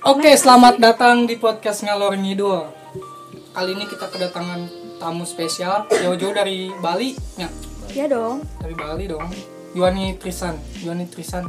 Oke, 0.00 0.32
selamat 0.32 0.80
datang 0.80 1.28
di 1.28 1.36
podcast 1.36 1.84
Ngalor 1.84 2.16
Ngidul. 2.16 2.64
Kali 3.52 3.70
ini 3.74 3.84
kita 3.84 4.08
kedatangan 4.08 4.60
tamu 4.96 5.24
spesial 5.24 5.84
jauh-jauh 5.90 6.32
dari 6.32 6.72
Bali, 6.80 7.12
ya. 7.36 7.48
Iya 7.90 8.06
dong. 8.08 8.40
Dari 8.56 8.72
Bali 8.72 9.04
dong. 9.04 9.28
Yuani 9.72 10.16
Trisan, 10.16 10.56
Yuani 10.80 11.04
Trisan. 11.04 11.44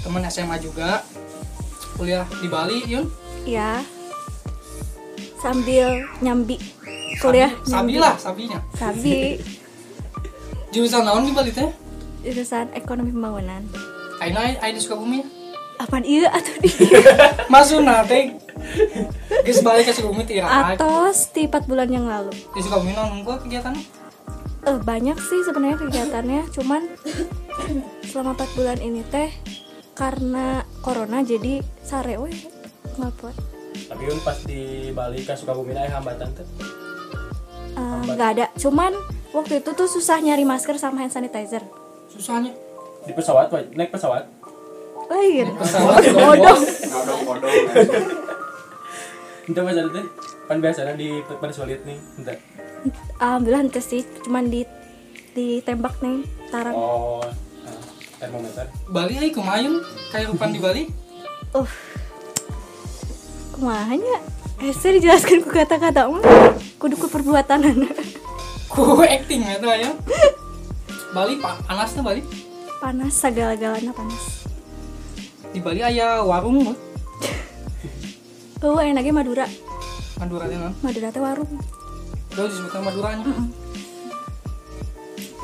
Teman 0.00 0.24
SMA 0.26 0.56
juga. 0.58 1.04
Kuliah 1.94 2.24
di 2.38 2.48
Bali, 2.48 2.78
Yun. 2.86 3.04
Iya. 3.44 3.82
Sambil 5.38 6.08
nyambi 6.20 6.56
kuliah. 7.18 7.52
Sabi, 7.62 7.70
sabi 7.70 7.94
lah, 7.98 8.14
sabinya. 8.16 8.58
Sabi 8.74 9.38
Jurusan 10.74 11.04
naon 11.04 11.24
di 11.24 11.32
Bali 11.32 11.52
teh? 11.52 11.70
jurusan 12.18 12.74
ekonomi 12.74 13.14
pembangunan. 13.14 13.62
Aina 14.18 14.58
ai 14.58 14.74
di 14.74 14.82
Sukabumi. 14.82 15.22
Apaan 15.78 16.02
iya 16.02 16.28
atau 16.28 16.54
di 16.58 16.70
Masuk 17.54 17.80
nanti. 17.80 18.34
Geus 19.40 19.62
balik 19.62 19.86
ke 19.86 19.92
Sukabumi 19.92 20.22
tira. 20.22 20.44
atos 20.44 21.30
di 21.30 21.46
4 21.46 21.64
bulan 21.64 21.86
yang 21.86 22.04
lalu. 22.04 22.34
Di 22.50 22.60
Sukabumi 22.60 22.92
naon 22.92 23.22
gua 23.22 23.38
kegiatan? 23.38 23.72
Eh 24.60 24.78
banyak 24.78 25.14
sih 25.16 25.40
sebenarnya 25.40 25.78
kegiatannya, 25.78 26.50
cuman 26.50 26.82
selama 28.04 28.34
4 28.34 28.56
bulan 28.56 28.78
ini 28.78 29.06
teh 29.06 29.30
karena 29.92 30.62
corona 30.78 31.22
jadi 31.22 31.58
sare 31.80 32.18
we 32.18 32.30
ngapot. 32.96 33.34
tapi 33.80 34.04
un 34.04 34.18
pas 34.20 34.36
di 34.40 34.90
Bali 34.90 35.22
ke 35.22 35.32
Sukabumi 35.32 35.70
aya 35.72 35.94
hambatan 35.94 36.28
tuh 36.32 36.46
Eh, 37.70 38.02
nggak 38.08 38.30
ada, 38.32 38.46
cuman 38.56 38.90
waktu 39.30 39.62
itu 39.62 39.70
tuh 39.70 39.86
susah 39.86 40.18
nyari 40.18 40.42
masker 40.42 40.74
sama 40.74 40.98
hand 40.98 41.14
sanitizer. 41.14 41.62
Susahnya. 42.08 42.50
di 43.00 43.12
pesawat 43.12 43.48
naik 43.72 43.88
pesawat 43.88 44.26
Lain. 45.08 45.46
Pesawat 45.56 46.02
Bodoh. 46.06 46.58
itu 49.48 49.56
pas 49.56 49.72
ada 49.72 49.88
teh 49.88 50.04
kan 50.44 50.60
biasanya 50.60 50.92
di 50.92 51.08
pada 51.24 51.48
sulit 51.48 51.80
nih 51.84 51.96
entah 52.20 52.36
Alhamdulillah 53.16 53.64
ente 53.64 53.80
sih, 53.80 54.04
cuman 54.20 54.44
di 54.44 54.68
ditembak 55.32 55.98
nih 55.98 56.20
tarang. 56.48 56.76
oh 56.76 57.24
ah, 57.64 57.80
termometer 58.18 58.68
Bali 58.86 59.16
ai 59.16 59.32
kumayun 59.32 59.80
kayak 60.12 60.28
rupan 60.28 60.52
di 60.52 60.60
Bali. 60.60 60.82
Uh. 61.52 61.68
Kumahanya? 63.50 64.20
Eh, 64.60 64.70
saya 64.70 65.00
dijelaskan 65.00 65.42
ku 65.42 65.50
kata-kata 65.50 66.06
mah. 66.06 66.22
Kudu 66.76 66.94
ku 66.94 67.06
perbuatan 67.08 67.58
Ku 68.72 69.00
acting 69.00 69.42
itu 69.42 69.66
ya. 69.66 69.90
Bali 71.10 71.40
pa- 71.40 71.58
panas 71.64 71.90
tuh 71.90 72.04
Bali. 72.04 72.20
Panas 72.78 73.16
segala-galanya 73.16 73.90
panas. 73.90 74.47
Di 75.52 75.60
Bali 75.64 75.80
aya 75.80 76.20
warung. 76.24 76.62
Oh, 78.58 78.74
enaknya 78.82 79.14
Madura. 79.14 79.46
Madura 80.18 80.50
teh 80.50 80.58
non. 80.58 80.74
Madura 80.82 81.14
teh 81.14 81.22
warung. 81.22 81.62
Udah 82.34 82.50
disebutkan 82.50 82.82
Maduranya. 82.82 83.22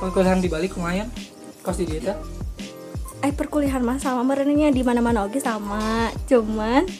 Perkuliahan 0.02 0.42
di 0.42 0.50
Bali 0.50 0.66
kumayan. 0.66 1.06
Kos 1.62 1.78
di 1.78 1.86
dia 1.86 2.18
Eh 3.22 3.32
perkuliahan 3.32 3.86
mah 3.86 4.02
sama 4.02 4.26
merenangnya 4.26 4.74
di 4.74 4.82
mana-mana 4.82 5.30
oke 5.30 5.38
sama. 5.38 6.10
Cuman 6.26 6.90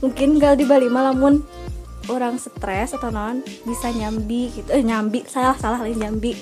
mungkin 0.00 0.40
gal 0.40 0.56
di 0.56 0.64
Bali 0.64 0.88
mah 0.88 1.12
lamun 1.12 1.44
orang 2.08 2.40
stres 2.40 2.96
atau 2.96 3.12
non 3.12 3.44
bisa 3.68 3.92
nyambi 3.92 4.48
gitu. 4.48 4.72
Eh 4.72 4.80
nyambi, 4.80 5.28
salah 5.28 5.54
salah 5.60 5.84
lain 5.84 6.00
nyambi. 6.00 6.34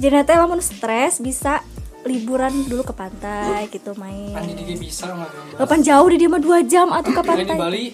Jadi 0.00 0.16
teh 0.24 0.34
lamun 0.40 0.64
stres 0.64 1.20
bisa 1.20 1.60
liburan 2.04 2.64
dulu 2.64 2.82
ke 2.84 2.94
pantai 2.96 3.68
gitu 3.68 3.92
main. 3.96 4.32
Kan 4.32 4.48
jadi 4.48 4.74
bisa 4.76 5.10
nggak 5.10 5.60
Kapan 5.60 5.80
jauh 5.84 6.08
di 6.08 6.16
dia 6.16 6.28
mah 6.32 6.40
2 6.40 6.64
jam 6.64 6.88
atau 6.90 7.10
ke 7.12 7.20
Kira 7.20 7.36
di 7.36 7.44
pantai? 7.44 7.56
Bali 7.56 7.84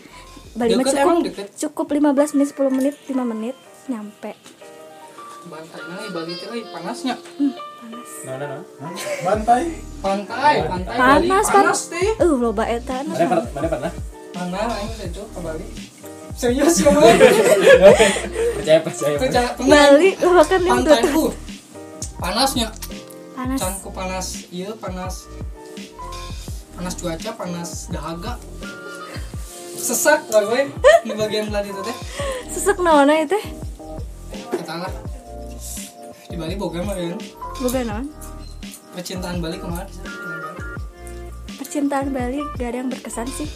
Bali 0.57 0.73
mah 0.73 0.85
cukup 0.89 1.03
emang 1.05 1.19
deket. 1.21 1.47
cukup 1.53 1.87
15 1.93 2.37
menit 2.39 2.49
10 2.55 2.77
menit 2.79 2.95
5 3.05 3.13
menit 3.27 3.57
nyampe 3.87 4.33
bantainya 5.47 5.97
di 6.03 6.11
Bali 6.11 6.33
teh 6.35 6.49
euy, 6.51 6.63
panasnya. 6.75 7.15
panas 7.15 8.11
no 8.27 8.33
no 8.35 8.47
no 8.51 8.59
Bantai. 9.23 9.63
Pantai, 10.03 10.55
pantai 10.67 10.97
Bali 10.99 11.29
panas 11.31 11.49
panas 11.55 11.81
teh. 11.87 12.09
uh 12.19 12.35
loba 12.35 12.65
eta 12.67 13.07
mana 13.07 13.15
pernah 13.15 13.47
mana 13.55 13.69
pernah 13.71 13.93
Panas 14.37 14.69
aing 14.77 14.93
itu 15.07 15.23
ke 15.23 15.39
Bali. 15.41 15.67
Serius 16.37 16.77
Bang? 16.85 16.99
percaya 18.61 18.81
percaya 18.85 19.17
Kerja 19.17 19.41
Bali 19.57 20.11
loba 20.19 20.43
kan 20.45 20.61
pantai 20.61 21.01
uh. 21.15 21.31
Panasnya. 22.17 22.69
Panas 23.47 23.61
Canku 23.63 23.89
panas, 23.95 24.27
iya 24.51 24.75
panas. 24.75 25.15
Panas 26.75 26.95
cuaca, 26.99 27.31
panas 27.33 27.87
dahaga. 27.89 28.35
Sesak 29.79 30.27
lah 30.29 30.43
gue 30.43 30.63
di 31.07 31.15
bagian 31.15 31.47
belakang 31.47 31.71
itu 31.71 31.83
teh. 31.87 31.97
sesek 32.51 32.83
naona 32.83 33.23
itu 33.23 33.39
Katalah. 34.51 34.91
Di 36.27 36.35
Bali 36.35 36.59
boga 36.59 36.83
mah 36.83 36.99
ya. 36.99 37.15
bukan 37.63 37.87
naon 37.87 38.07
Percintaan 38.91 39.39
Bali 39.39 39.63
kemarin. 39.63 39.87
percintaan 41.57 42.11
Bali 42.11 42.43
gak 42.59 42.69
ada 42.69 42.79
yang 42.83 42.91
berkesan 42.91 43.29
sih 43.31 43.47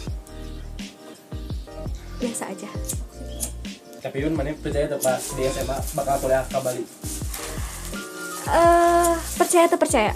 biasa 2.17 2.49
aja 2.49 2.69
tapi 3.97 4.25
un 4.25 4.33
mana 4.33 4.53
percaya 4.53 4.87
tuh 4.87 4.97
pas 4.97 5.21
di 5.21 5.45
SMA 5.45 5.77
bakal 5.93 6.15
kuliah 6.17 6.41
ke 6.41 6.57
Bali 6.57 6.83
eh 8.47 9.11
percaya 9.35 9.65
atau 9.65 9.77
percaya 9.77 10.13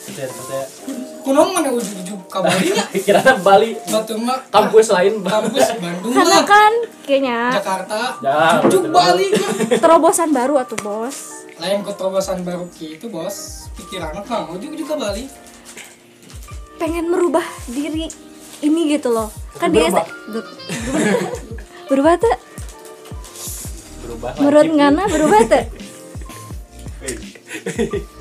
percaya 0.00 0.28
percaya 0.28 0.64
Kuno 1.20 1.44
mana 1.46 1.68
ujung-ujung 1.68 2.24
ke 2.24 2.38
Bali 2.42 2.66
nya? 2.72 2.84
pikirannya 2.88 3.34
Bali 3.38 3.70
Batu 3.84 4.16
mah 4.16 4.40
kampus 4.48 4.88
lain 4.90 5.20
kampus 5.20 5.68
Bandung 5.76 6.12
karena 6.16 6.40
kan 6.42 6.72
kayaknya 7.04 7.38
Jakarta. 7.54 8.16
Ya, 8.18 8.64
Ujung. 8.64 8.88
Bali 8.88 9.28
terobosan 9.84 10.32
baru 10.32 10.56
atau 10.58 10.80
bos 10.80 11.44
Lain 11.60 11.84
ke 11.84 11.92
terobosan 11.92 12.40
baru 12.40 12.64
gitu 12.72 13.06
bos. 13.06 13.68
Pikirannya 13.76 14.24
kan 14.24 14.48
ujung 14.48 14.72
juga 14.72 14.96
Bali. 14.96 15.28
pengen 16.76 17.06
merubah 17.06 17.44
diri 17.68 18.08
ini 18.60 18.80
gitu 18.90 19.12
loh 19.12 19.28
kan 19.54 19.68
dia 19.68 19.92
berubah. 19.92 20.06
berubah 21.92 22.14
tuh 22.16 22.34
berubah 24.00 24.30
menurut. 24.40 24.64
Ngana 24.72 25.02
berubah 25.06 25.40
tuh 25.44 25.64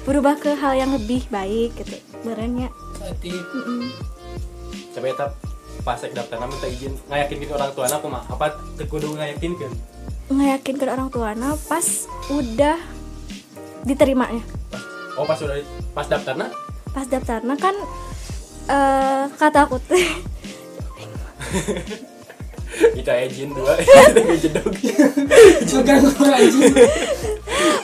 berubah 0.07 0.35
ke 0.41 0.57
hal 0.57 0.73
yang 0.78 0.91
lebih 0.94 1.25
baik 1.29 1.73
gitu 1.78 1.97
berenya 2.25 2.69
Berarti 3.00 3.31
coba 4.95 5.07
eta 5.07 5.25
pas 5.79 6.03
ek 6.03 6.12
daftar 6.12 6.44
minta 6.44 6.67
izin. 6.67 6.91
Ngayakin 7.07 7.56
orang 7.56 7.72
tua 7.72 7.88
aku 7.88 8.07
mah 8.12 8.23
apa 8.28 8.59
kudu 8.84 9.16
ngayakin 9.16 9.56
kan 9.56 9.72
ngeyakinkan 10.29 10.89
orang 10.94 11.09
tuanya 11.09 11.57
pas 11.66 12.06
udah 12.29 12.78
diterimanya. 13.88 14.44
Pas. 14.69 14.84
Oh 15.18 15.25
pas 15.25 15.39
udah 15.41 15.57
pas 15.95 16.06
daftarna 16.06 16.47
pas 16.89 17.06
daftarnya 17.06 17.56
kan 17.57 17.75
eh 18.69 19.25
kata 19.38 19.66
aku 19.66 19.78
teh 19.81 20.09
itu 22.94 23.09
aja 23.09 23.28
jin. 23.28 23.50
Dua. 23.52 23.74
Itu 23.80 24.22
jedog 24.47 24.74
juga 25.66 25.94
anjing. 26.00 26.74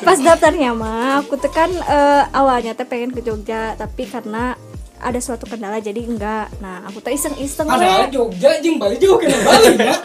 pas 0.05 0.19
daftarnya 0.21 0.71
mah 0.77 1.25
aku 1.25 1.41
tuh 1.41 1.49
kan 1.49 1.71
eh, 1.71 2.23
awalnya 2.29 2.77
teh 2.77 2.85
pengen 2.85 3.09
ke 3.09 3.25
Jogja 3.25 3.73
tapi 3.73 4.05
karena 4.05 4.53
ada 5.01 5.19
suatu 5.19 5.49
kendala 5.49 5.81
jadi 5.81 6.05
enggak. 6.05 6.53
Nah 6.61 6.85
aku 6.85 7.01
tuh 7.01 7.11
iseng 7.11 7.35
iseng 7.41 7.67
Ada 7.67 8.07
Jogja 8.13 8.61
jeung 8.61 8.77
Bali 8.77 8.95
juga 9.01 9.25
kena 9.25 9.37
Bali 9.41 9.73
ya. 9.79 9.95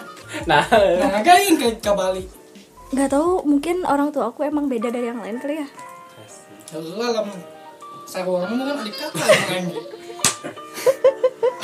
nah. 0.50 0.64
Nah, 0.70 1.20
gaing 1.20 1.58
ke 1.58 1.68
ke 1.78 1.92
Bali. 1.92 2.24
nggak 2.90 3.06
tahu 3.06 3.46
mungkin 3.46 3.86
orang 3.86 4.10
tua 4.10 4.34
aku 4.34 4.42
emang 4.42 4.66
beda 4.66 4.90
dari 4.90 5.06
yang 5.06 5.22
lain 5.22 5.38
kali 5.38 5.62
ya. 5.62 5.68
Lah 6.74 7.22
lam 7.22 7.28
sarua 8.02 8.50
mah 8.50 8.66
kan 8.66 8.76
adik 8.82 8.94
kakak 8.98 9.99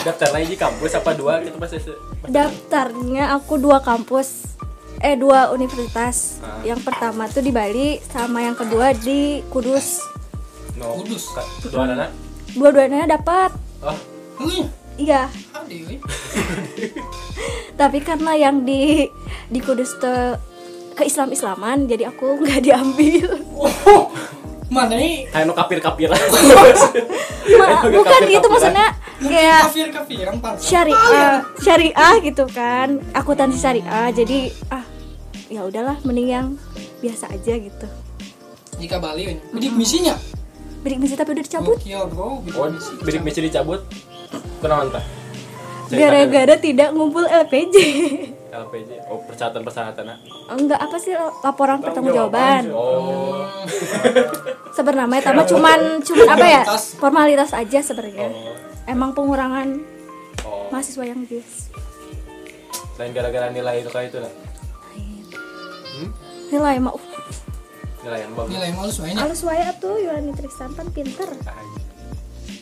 daftar 0.06 0.28
lagi 0.30 0.54
di 0.54 0.58
kampus 0.58 0.94
apa 0.94 1.10
dua 1.18 1.42
gitu 1.42 1.58
pas 1.58 1.72
itu 1.72 1.94
daftarnya 2.26 3.34
aku 3.38 3.58
dua 3.58 3.80
kampus. 3.80 4.58
Eh 4.96 5.12
dua 5.12 5.52
universitas. 5.52 6.40
Ah. 6.40 6.64
yang 6.64 6.80
pertama 6.80 7.28
tuh 7.28 7.44
di 7.44 7.52
Bali 7.52 8.00
sama 8.00 8.40
yang 8.42 8.56
kedua 8.56 8.96
di 8.96 9.44
Kudus. 9.52 10.00
No. 10.80 10.96
Kudus. 11.00 11.36
Dua 11.68 11.84
anak 11.84 12.10
dua-duanya 12.56 13.04
dapat. 13.04 13.52
Oh. 13.84 13.96
Iya. 14.96 15.28
Tapi 17.80 17.98
karena 18.00 18.32
yang 18.40 18.64
di 18.64 19.04
di 19.52 19.60
Kudus 19.60 20.00
tuh 20.00 20.40
ke 20.96 21.04
Islam 21.04 21.28
Islaman 21.28 21.84
jadi 21.84 22.08
aku 22.08 22.40
nggak 22.40 22.64
diambil. 22.64 23.36
Oh, 23.52 24.08
mana 24.66 24.98
ini? 24.98 25.30
kayak 25.30 25.46
no 25.46 25.54
kapir 25.54 25.78
kapiran 25.78 26.18
Ma- 27.46 27.86
bukan 27.86 28.20
gitu 28.26 28.46
maksudnya 28.50 28.88
kayak 29.16 29.60
kafir 29.70 29.88
kafiran 29.88 30.34
pan. 30.42 30.54
syariah 30.58 31.46
syariah 31.56 32.14
gitu 32.20 32.44
kan. 32.50 32.98
Akuntansi 33.12 33.56
syariah. 33.56 34.10
Jadi 34.10 34.50
ah 34.68 34.82
ya 35.46 35.62
udahlah 35.62 35.96
mending 36.02 36.28
yang 36.28 36.46
biasa 36.98 37.30
aja 37.30 37.54
gitu. 37.54 37.86
Jika 38.76 38.98
Bali, 38.98 39.38
bidik 39.54 39.72
misinya. 39.72 40.18
bidik 40.82 40.98
misi 40.98 41.14
tapi 41.14 41.32
udah 41.32 41.42
dicabut. 41.42 41.78
Iya 41.80 42.04
bro, 42.04 42.42
bidik 42.42 42.58
oh 42.58 42.68
misi. 42.68 42.90
bidik 43.00 43.22
misi 43.22 43.40
dicabut? 43.40 43.80
Kenapa? 44.58 44.82
Entah 44.90 45.04
gara-gara 45.88 46.54
tidak 46.58 46.90
ngumpul 46.90 47.24
LPJ 47.24 47.74
LPJ 48.64 48.90
oh 49.12 49.20
persyaratan 49.26 49.60
persyaratan 49.66 50.04
enggak 50.48 50.80
apa 50.80 50.96
sih 50.96 51.12
laporan 51.44 51.78
pertanggungjawaban? 51.84 52.72
oh. 52.72 53.44
Sebenarnya 54.76 55.24
tama 55.24 55.48
cuman 55.48 56.04
cuman 56.04 56.28
apa 56.36 56.46
ya? 56.46 56.62
Formalitas. 57.00 57.56
aja 57.56 57.80
sebenarnya. 57.80 58.28
Oh. 58.28 58.52
Emang 58.84 59.16
pengurangan 59.16 59.80
oh. 60.44 60.68
mahasiswa 60.68 61.04
yang 61.08 61.24
bis 61.24 61.72
selain 62.96 63.12
gara-gara 63.12 63.52
nilai 63.52 63.84
itu 63.84 63.92
kayak 63.92 64.08
itu 64.08 64.18
lah 64.24 64.32
hmm? 66.00 66.10
nilai 66.48 66.76
mah 66.80 66.96
uh, 66.96 67.04
nilai 68.06 68.18
yang 68.24 68.32
bagus. 68.32 68.50
Nilai 68.56 68.70
malu 68.72 68.90
soalnya 68.90 69.16
halus 69.20 69.42
wae 69.44 69.60
atuh 69.60 69.98
Yulani 69.98 70.32
Tristan 70.32 70.70
pan 70.72 70.88
pinter. 70.94 71.26
Ah, 71.44 71.58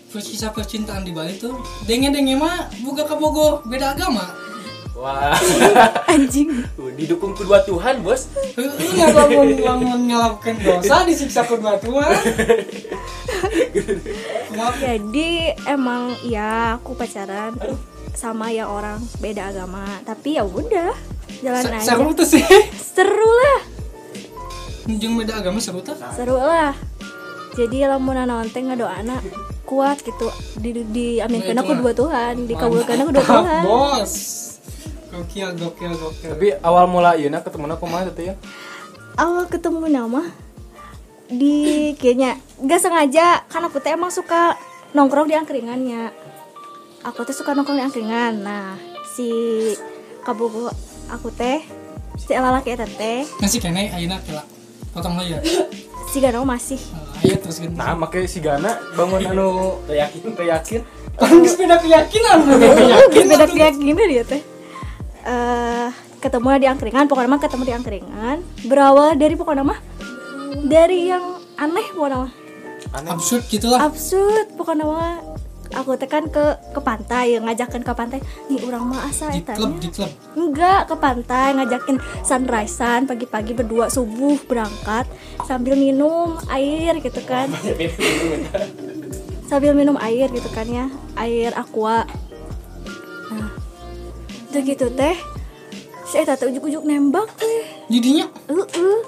Terus 0.08 0.30
kisah 0.30 0.50
percintaan 0.54 1.04
di 1.04 1.12
Bali 1.12 1.36
tuh 1.36 1.54
denge 1.86 2.10
denge 2.10 2.34
mah 2.34 2.70
buka 2.82 3.06
kabogo 3.06 3.62
beda 3.68 3.94
agama 3.94 4.24
wah. 4.94 5.34
Anjing. 6.06 6.64
Didukung 6.94 7.34
kedua 7.34 7.62
Tuhan 7.66 8.00
bos. 8.00 8.30
Heeh, 8.54 8.70
nggak 8.94 9.10
lamun 9.10 9.48
lamun 9.58 10.00
nyalakan 10.06 10.54
dosa 10.62 11.02
disiksa 11.02 11.42
kedua 11.42 11.76
Tuhan. 11.82 12.14
Maaf. 14.54 14.74
Jadi 14.78 15.50
emang 15.66 16.14
ya 16.22 16.78
aku 16.78 16.94
pacaran 16.94 17.58
sama 18.14 18.54
ya 18.54 18.70
orang 18.70 19.02
beda 19.18 19.50
agama. 19.50 19.98
Tapi 20.06 20.38
ya 20.38 20.46
udah 20.46 20.94
jalan 21.42 21.62
Se- 21.62 21.74
aja. 21.74 21.86
seru 21.94 22.10
tuh 22.14 22.26
sih. 22.26 22.44
Seru 22.78 23.30
lah. 23.34 23.60
Jeung 24.86 25.18
beda 25.18 25.42
agama 25.42 25.58
seru 25.58 25.82
tuh. 25.82 25.98
Seru 26.14 26.38
lah. 26.38 26.72
Jadi 27.54 27.86
lamun 27.86 28.18
naon 28.18 28.50
teh 28.50 28.62
ngadoana 28.62 29.18
kuat 29.66 30.02
gitu. 30.06 30.30
Di 30.58 30.70
di 30.94 31.06
aminkan 31.18 31.58
aku 31.58 31.74
dua 31.74 31.90
Tuhan 31.90 32.46
dikabulkan 32.46 33.02
aku 33.02 33.10
dua 33.10 33.26
Tuhan. 33.26 33.62
bos 33.66 34.14
gokil 35.12 35.48
gokil 35.54 35.92
gokil. 35.94 36.30
Tapi 36.34 36.48
awal 36.60 36.90
mula 36.90 37.14
iya 37.14 37.30
ketemu 37.30 37.70
aku 37.74 37.86
mah 37.86 38.06
tuh 38.10 38.32
ya 38.32 38.34
awal 39.18 39.46
ketemu 39.46 39.86
nama 39.86 40.22
di 41.30 41.90
kayaknya 41.96 42.36
nggak 42.60 42.80
sengaja 42.82 43.42
kan 43.48 43.64
aku 43.64 43.80
teh 43.80 43.94
emang 43.94 44.12
suka 44.12 44.58
nongkrong 44.92 45.30
di 45.30 45.34
angkringannya. 45.34 46.12
Aku 47.04 47.24
tuh 47.24 47.36
suka 47.36 47.56
nongkrong 47.56 47.80
di 47.80 47.84
angkringan. 47.84 48.44
Nah 48.44 48.76
si 49.16 49.28
kabugo 50.22 50.68
aku 51.08 51.32
teh 51.32 51.64
si 52.20 52.30
lalaki 52.34 52.74
eta 52.74 52.86
teh. 52.86 53.24
Masih 53.40 53.62
kene 53.62 53.90
ayeuna 53.94 54.20
kela 54.22 54.44
potong 54.92 55.16
lagi 55.18 55.38
ya. 55.38 55.40
Si 56.14 56.22
Gano 56.22 56.46
masih. 56.46 56.78
Ah, 56.94 57.26
ayo 57.26 57.42
terus 57.42 57.58
ganti 57.58 57.74
nah 57.74 57.98
makanya 57.98 58.30
si 58.30 58.38
Gana 58.38 58.78
bangun 58.94 59.18
anu 59.34 59.82
yakin 59.90 60.30
yakin 60.30 60.80
kan 61.18 61.30
geus 61.42 61.58
beda 61.58 61.78
keyakinan. 61.82 62.38
Yakin 62.94 63.24
beda 63.30 63.46
keyakinan. 63.50 64.06
dia 64.06 64.22
teh 64.22 64.53
eh 65.24 65.88
ketemu 66.20 66.46
di 66.56 66.68
angkringan 66.68 67.04
pokoknya 67.04 67.30
mah 67.32 67.40
ketemu 67.40 67.62
di 67.64 67.74
angkringan. 67.76 68.36
Berawal 68.64 69.16
dari 69.16 69.34
pokoknya 69.36 69.64
mah 69.64 69.78
dari 70.64 71.12
yang 71.12 71.40
aneh 71.60 71.86
pokoknya 71.92 72.28
mah. 72.28 72.32
Aneh. 72.94 73.10
Absurd 73.12 73.44
gitu 73.48 73.66
lah 73.72 73.84
absurd. 73.88 74.56
Pokoknya 74.56 74.84
mah 74.88 75.20
aku 75.74 75.98
tekan 75.98 76.30
ke 76.30 76.44
ke 76.72 76.80
pantai 76.80 77.36
ngajakin 77.40 77.82
ke 77.84 77.92
pantai. 77.92 78.18
Nih 78.48 78.60
orang 78.64 78.84
mah 78.88 79.04
asa 79.08 79.32
di 79.32 79.44
eta 79.44 79.52
klub 79.56 79.76
di 79.80 79.88
klub. 79.92 80.12
Enggak 80.32 80.88
ke 80.88 80.96
pantai 80.96 81.56
ngajakin 81.60 81.96
sunrisean 82.24 83.04
pagi-pagi 83.04 83.52
berdua 83.52 83.92
subuh 83.92 84.38
berangkat 84.48 85.04
sambil 85.44 85.76
minum 85.76 86.40
air 86.48 86.96
gitu 87.04 87.20
kan. 87.24 87.52
Sambil 89.44 89.76
minum 89.76 90.00
air 90.00 90.32
gitu 90.32 90.48
kan 90.56 90.64
ya 90.64 90.88
air 91.20 91.52
aqua 91.52 92.08
udah 94.54 94.62
gitu 94.64 94.86
teh 94.94 95.18
si 96.06 96.14
eta 96.14 96.38
teh 96.38 96.46
ujuk-ujuk 96.46 96.86
nembak 96.86 97.26
teh. 97.34 97.66
Jadinya? 97.90 98.30
Uh, 98.46 98.62
uh. 98.62 99.00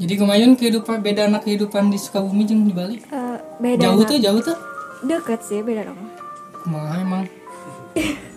jadi 0.00 0.16
kemarin 0.16 0.56
kehidupan 0.56 1.04
beda 1.04 1.28
anak 1.28 1.44
kehidupan 1.44 1.92
di 1.92 2.00
Sukabumi 2.00 2.48
jeung 2.48 2.64
di 2.64 2.72
Bali? 2.72 2.96
Eh, 3.04 3.36
beda 3.60 3.84
jauh 3.84 4.00
na- 4.00 4.08
tuh 4.08 4.16
jauh 4.16 4.40
tuh 4.40 4.56
deket 5.04 5.44
sih 5.44 5.60
beda 5.60 5.84
dong. 5.84 6.00
Mah 6.64 6.96
emang. 6.96 7.28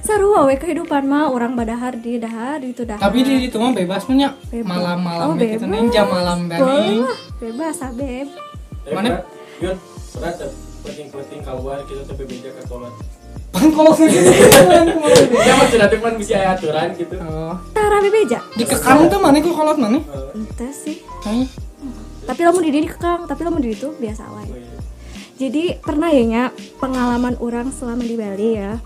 Seru 0.00 0.32
wae 0.34 0.56
kehidupan 0.56 1.04
mah 1.04 1.28
orang 1.28 1.56
badahar 1.56 1.96
di 1.96 2.16
dahar 2.16 2.60
itu 2.60 2.84
dahar. 2.84 3.00
Tapi 3.00 3.24
di 3.24 3.48
itu 3.48 3.56
mah 3.56 3.72
bebas 3.72 4.04
punya 4.04 4.36
Bebas. 4.46 4.68
malam-malam 4.68 5.24
Oh, 5.24 5.34
gitu 5.34 5.64
bebas. 5.64 5.72
nih 5.72 5.88
jam 5.88 6.06
malam 6.06 6.38
dari 6.46 6.60
Boleh. 6.60 7.00
Lah, 7.00 7.18
bebas 7.38 7.76
ah 7.80 7.90
beb 7.90 8.28
Mana? 8.86 9.24
Yun, 9.56 9.76
berat 10.12 10.36
penting-penting 10.82 11.40
kawan 11.40 11.80
kita 11.84 12.02
tapi 12.04 12.22
beda 12.24 12.48
ke 12.50 12.62
kolot. 12.68 12.92
Kalau 13.50 13.92
Ya 15.46 15.52
masih 15.58 15.78
nanti 15.82 15.96
kan 15.98 16.14
bisa 16.14 16.38
ada 16.38 16.54
aturan 16.54 16.88
gitu. 16.94 17.14
Oh, 17.18 17.54
tara 17.74 17.98
bebeja 17.98 18.38
dikekang 18.54 19.10
tuh 19.10 19.18
mana 19.18 19.42
kok 19.42 19.54
kolot 19.54 19.76
mana? 19.78 19.98
Ente 20.34 20.68
sih. 20.70 21.02
Kayaknya. 21.22 21.46
Tapi 22.30 22.40
lamun 22.46 22.62
di 22.62 22.70
dikekang 22.70 23.26
tapi 23.26 23.40
lamun 23.42 23.62
di 23.62 23.74
itu 23.74 23.90
biasa 23.98 24.22
wae. 24.30 24.50
Jadi 25.40 25.80
pernah 25.80 26.12
ya 26.12 26.24
nya 26.28 26.42
pengalaman 26.78 27.34
orang 27.40 27.72
selama 27.74 28.04
di 28.04 28.14
Bali 28.14 28.60
ya? 28.60 28.78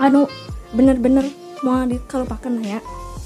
Anu 0.00 0.30
bener-bener 0.72 1.28
mau 1.60 1.84
dikelupakan 1.84 2.52
lah 2.62 2.78
ya. 2.78 2.80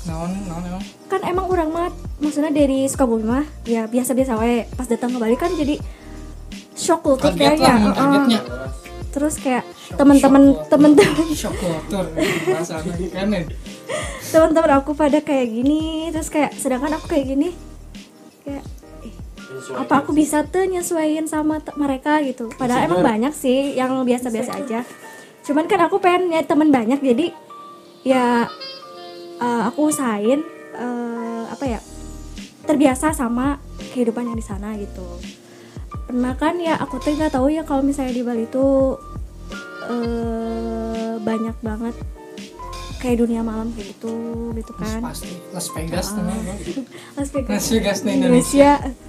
Naon 0.09 0.33
naon 0.49 0.63
emang? 0.67 0.85
Kan 1.07 1.21
emang 1.23 1.47
orang 1.47 1.69
mah 1.71 1.89
maksudnya 2.19 2.51
dari 2.51 2.89
Sukabumi 2.91 3.25
mah 3.29 3.47
ya 3.63 3.87
biasa-biasa 3.87 4.35
wae. 4.35 4.67
Pas 4.75 4.89
datang 4.91 5.15
ke 5.15 5.19
Bali 5.21 5.37
kan 5.39 5.55
jadi 5.55 5.79
shock 6.75 7.05
kultur 7.07 7.31
kayaknya. 7.37 7.95
kagetnya 7.95 8.41
terus 9.19 9.35
kayak 9.43 9.67
teman-teman 9.99 10.55
teman-teman. 10.71 11.27
Kan 13.11 13.29
teman-teman 14.31 14.73
aku 14.79 14.95
pada 14.95 15.19
kayak 15.19 15.51
gini 15.51 16.15
terus 16.15 16.31
kayak 16.31 16.55
sedangkan 16.55 16.95
aku 16.95 17.11
kayak 17.11 17.27
gini 17.35 17.51
kayak 18.47 18.63
ih, 19.03 19.15
apa 19.75 19.95
aku 20.05 20.15
bisa 20.15 20.47
tuh 20.47 20.63
nyesuaiin 20.71 21.27
sama 21.27 21.59
mereka 21.75 22.23
gitu. 22.23 22.47
Padahal 22.55 22.87
emang 22.87 23.03
banyak 23.03 23.35
sih 23.35 23.75
yang 23.75 23.99
biasa-biasa 24.07 24.53
aja. 24.55 24.87
Cuman 25.43 25.67
kan 25.67 25.83
aku 25.83 25.99
pengen 25.99 26.31
ya 26.31 26.47
teman 26.47 26.71
banyak 26.71 27.03
jadi 27.03 27.35
ya 28.07 28.47
eh, 29.43 29.63
aku 29.67 29.91
usahain 29.91 30.47
eh, 30.79 31.43
apa 31.51 31.65
ya 31.67 31.81
terbiasa 32.69 33.17
sama 33.17 33.59
kehidupan 33.97 34.29
yang 34.31 34.39
di 34.39 34.45
sana 34.45 34.77
gitu 34.77 35.19
pernah 36.09 36.33
kan 36.33 36.57
ya 36.57 36.75
aku 36.75 36.97
tuh 36.99 37.13
nggak 37.13 37.31
tahu 37.31 37.53
ya 37.53 37.63
kalau 37.63 37.85
misalnya 37.85 38.11
di 38.11 38.25
Bali 38.25 38.49
tuh 38.49 38.97
eh, 39.87 41.15
banyak 41.19 41.57
banget 41.61 41.95
kayak 42.99 43.21
dunia 43.21 43.41
malam 43.41 43.71
kayak 43.71 43.93
gitu 43.93 44.15
gitu 44.53 44.73
kan 44.75 44.99
pasti 44.99 45.31
Las 45.53 45.69
Vegas 45.71 46.07
namanya 46.13 46.57
Las 47.17 47.29
Vegas 47.31 47.53
Las 47.53 47.67
Vegas 47.69 47.99
di 48.01 48.11
Indonesia 48.11 48.73
Indonesia. 48.81 49.07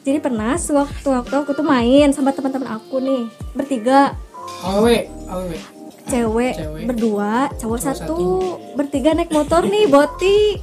Jadi 0.00 0.16
pernah 0.16 0.56
sewaktu 0.56 1.04
waktu 1.06 1.34
aku 1.36 1.52
tuh 1.52 1.60
main 1.62 2.08
sama 2.10 2.32
teman-teman 2.32 2.72
aku 2.72 2.98
nih 2.98 3.28
bertiga 3.52 4.16
awewe 4.64 5.04
awewe 5.28 5.60
cewek, 6.08 6.54
Cewek. 6.56 6.84
berdua 6.88 7.52
cowok 7.54 7.60
Cowok 7.60 7.78
satu. 7.78 8.16
satu. 8.16 8.28
bertiga 8.74 9.12
naik 9.12 9.28
motor 9.28 9.62
nih 9.62 9.84
boti 9.86 10.56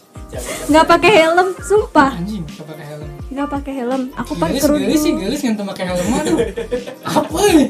nggak 0.66 0.86
pakai 0.86 1.10
helm 1.22 1.48
sumpah. 1.62 2.10
Anjing 2.18 2.42
gak 2.44 2.66
pakai 2.66 2.84
helm. 2.90 3.08
Nggak 3.30 3.48
pakai 3.48 3.72
helm. 3.78 4.02
Aku 4.18 4.32
pakai 4.34 4.58
gelis 4.58 4.64
gelis 4.66 5.00
sih 5.00 5.12
kerudung 5.12 5.22
gelis 5.22 5.40
yang 5.42 5.54
pakai 5.54 5.84
helm 5.86 6.06
aduh. 6.10 6.38
Apa 7.06 7.38
ini? 7.54 7.66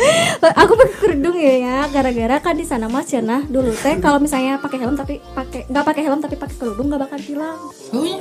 Aku 0.64 0.72
pakai 0.74 0.96
kerudung 0.98 1.36
ya 1.38 1.54
ya. 1.60 1.78
Gara-gara 1.92 2.36
kan 2.42 2.54
di 2.58 2.66
sana 2.66 2.90
mas 2.90 3.06
Cina 3.06 3.46
dulu 3.46 3.70
teh 3.76 3.96
kalau 4.02 4.18
misalnya 4.18 4.58
pakai 4.58 4.78
helm 4.82 4.96
tapi 4.98 5.22
pakai 5.34 5.70
nggak 5.70 5.84
pakai 5.86 6.02
helm 6.06 6.20
tapi 6.20 6.34
pakai 6.34 6.56
kerudung 6.58 6.90
nggak 6.90 7.02
bakal 7.06 7.18
tilang 7.20 7.58
oh 7.94 8.02
iya? 8.02 8.18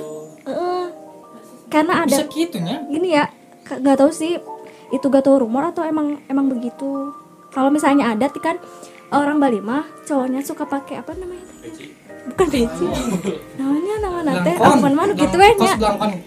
Heeh. 0.50 0.86
karena 1.70 2.02
ada 2.02 2.10
bisa 2.10 2.26
gitunya 2.26 2.82
gini 2.90 3.14
ya 3.14 3.30
nggak 3.70 4.02
tahu 4.02 4.10
sih 4.10 4.42
itu 4.90 5.06
gak 5.06 5.26
tahu 5.26 5.46
rumor 5.46 5.70
atau 5.70 5.86
emang 5.86 6.18
emang 6.26 6.50
begitu. 6.50 7.14
Kalau 7.54 7.70
misalnya 7.70 8.14
ada 8.14 8.30
kan 8.42 8.58
orang 9.14 9.38
Bali 9.42 9.62
mah 9.62 9.86
cowoknya 10.06 10.42
suka 10.46 10.66
pakai 10.66 11.02
apa 11.02 11.14
namanya 11.18 11.46
teh? 11.66 11.99
Bukan 12.34 12.48
peci 12.48 12.88
namanya 13.58 13.94
nama 14.02 14.20
nate 14.24 14.52
Blangkon. 14.56 14.80
apa 14.80 14.88
mana 14.96 15.12
gitu 15.14 15.36
nya. 15.38 15.74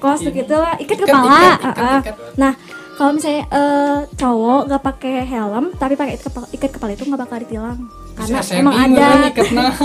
Kos 0.02 0.20
gitu 0.26 0.54
lah 0.54 0.74
ikat 0.78 0.98
kepala 1.06 1.30
ah, 1.30 1.68
ah. 1.72 2.00
nah 2.36 2.52
kalau 2.92 3.16
misalnya 3.16 3.44
eh, 3.48 3.98
cowok 4.14 4.60
nggak 4.68 4.82
pakai 4.84 5.14
helm 5.24 5.64
tapi 5.80 5.96
pakai 5.96 6.14
ikat 6.20 6.28
kepala, 6.28 6.46
ikat 6.52 6.70
kepala 6.76 6.90
itu 6.92 7.02
nggak 7.08 7.22
bakal 7.24 7.36
ditilang. 7.40 7.80
Karena 8.12 8.38
Bisa 8.44 8.52
emang 8.60 8.74
ada. 8.76 9.08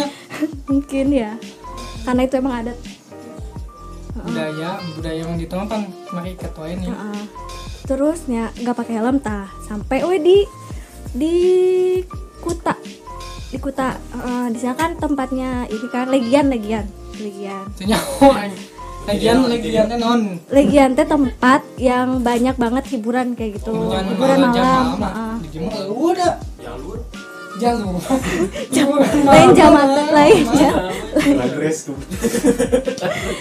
mungkin 0.69 1.05
ya. 1.15 1.31
Karena 2.03 2.21
itu 2.27 2.35
emang 2.35 2.55
ada. 2.61 2.73
Budaya 4.17 4.69
budaya 4.99 5.21
yang 5.23 5.39
ditempan 5.39 5.81
pakai 6.11 6.31
ikat 6.35 6.51
nih. 6.77 6.89
Heeh. 6.91 7.23
terusnya 7.87 8.51
nggak 8.59 8.75
pakai 8.75 8.93
helm 8.99 9.17
tah. 9.23 9.47
Sampai 9.63 10.03
we 10.03 10.19
di 10.19 10.37
di 11.15 11.35
Kuta 12.43 12.75
di 13.47 13.57
Kuta 13.57 13.95
Heeh, 13.95 14.43
di 14.51 14.57
sana 14.59 14.75
kan 14.75 14.91
tempatnya 14.99 15.63
ini 15.71 15.87
kan 15.87 16.11
legian 16.11 16.51
legian 16.51 16.85
legian. 17.17 17.63
Itu 17.79 17.83
nyawa 17.87 18.51
lagian 19.07 19.37
lagiannya 19.47 19.97
non. 20.03 20.21
Legian 20.51 20.91
teh 20.99 21.07
tempat 21.07 21.63
yang 21.79 22.19
banyak 22.19 22.55
banget 22.59 22.83
hiburan 22.91 23.39
kayak 23.39 23.63
gitu. 23.63 23.71
Hiburan 23.71 24.05
hiburan 24.11 24.37
malam 24.43 24.51
jam 24.51 24.83
malam 24.99 25.39
jam 25.47 25.63
udah 25.95 26.33
Jalur. 26.59 26.99
Jalur. 27.57 29.01
Lain 29.31 29.49
jamat 29.55 29.87
lain 30.13 30.45
jam 30.53 30.75
Progres 31.17 31.89
tuh. 31.89 31.97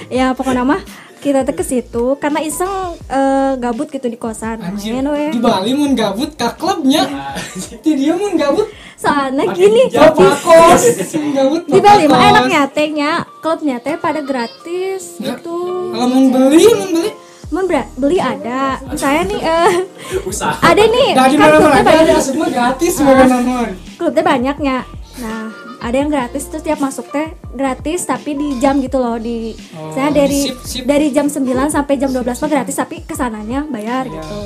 ya 0.09 0.33
pokoknya 0.33 0.65
mah 0.65 0.81
kita 1.27 1.43
tuh 1.43 1.53
ke 1.53 1.65
situ 1.65 2.05
karena 2.17 2.39
iseng 2.39 2.71
eh, 3.05 3.53
gabut 3.57 3.91
gitu 3.91 4.07
di 4.07 4.15
kosan. 4.15 4.63
Anjir, 4.63 4.95
main 4.95 5.07
we. 5.09 5.25
di 5.29 5.41
Bali 5.41 5.75
mun 5.75 5.91
gabut 5.93 6.31
ke 6.33 6.47
klubnya. 6.55 7.03
Di 7.83 7.93
dia 7.93 8.15
mun 8.15 8.39
gabut. 8.39 8.71
Soalnya 8.95 9.51
gini. 9.51 9.91
kos. 9.91 10.83
Gabut 11.35 11.67
di 11.67 11.81
Bali 11.81 12.07
mah 12.07 12.23
enaknya 12.31 12.63
tehnya 12.71 13.11
klubnya 13.37 13.77
teh 13.77 13.95
pada 13.97 14.23
gratis 14.23 15.19
Ya, 15.19 15.35
gitu. 15.35 15.91
kalau 15.91 16.07
mun 16.07 16.31
beli 16.31 16.63
mun 16.71 16.91
beli. 16.93 17.11
Mun 17.47 17.65
bra- 17.65 17.91
beli 17.97 18.19
ada. 18.19 18.79
Saya 18.95 19.23
nih 19.23 19.39
eh 19.39 19.73
Usaha. 20.23 20.59
ada 20.61 20.79
nih 20.79 21.11
Nah, 21.13 21.27
di 21.27 21.35
kan 21.35 21.47
mana-mana 21.49 21.75
klubnya 21.77 22.03
ada 22.07 22.17
semua 22.19 22.47
gratis 22.49 22.93
makanan 22.99 23.41
mah. 23.43 23.67
klubnya 23.97 24.23
banyaknya. 24.25 24.77
Nah 25.17 25.66
ada 25.79 25.93
yang 25.95 26.09
gratis 26.09 26.47
terus 26.47 26.63
tiap 26.63 26.79
masuk 26.79 27.07
teh 27.09 27.27
gratis 27.51 28.03
tapi 28.03 28.33
di 28.33 28.57
jam 28.57 28.79
gitu 28.79 28.97
loh 28.97 29.17
di 29.17 29.53
Oh, 29.73 29.91
saya 29.91 30.09
dari 30.11 30.41
sip, 30.43 30.57
sip. 30.63 30.85
dari 30.85 31.11
jam 31.11 31.27
9 31.27 31.43
sampai 31.67 31.95
jam 31.95 32.09
12 32.09 32.25
mah 32.25 32.51
gratis 32.51 32.75
tapi 32.75 33.01
ke 33.01 33.13
sananya 33.13 33.65
bayar 33.67 34.05
Iya. 34.05 34.15
gitu 34.15 34.41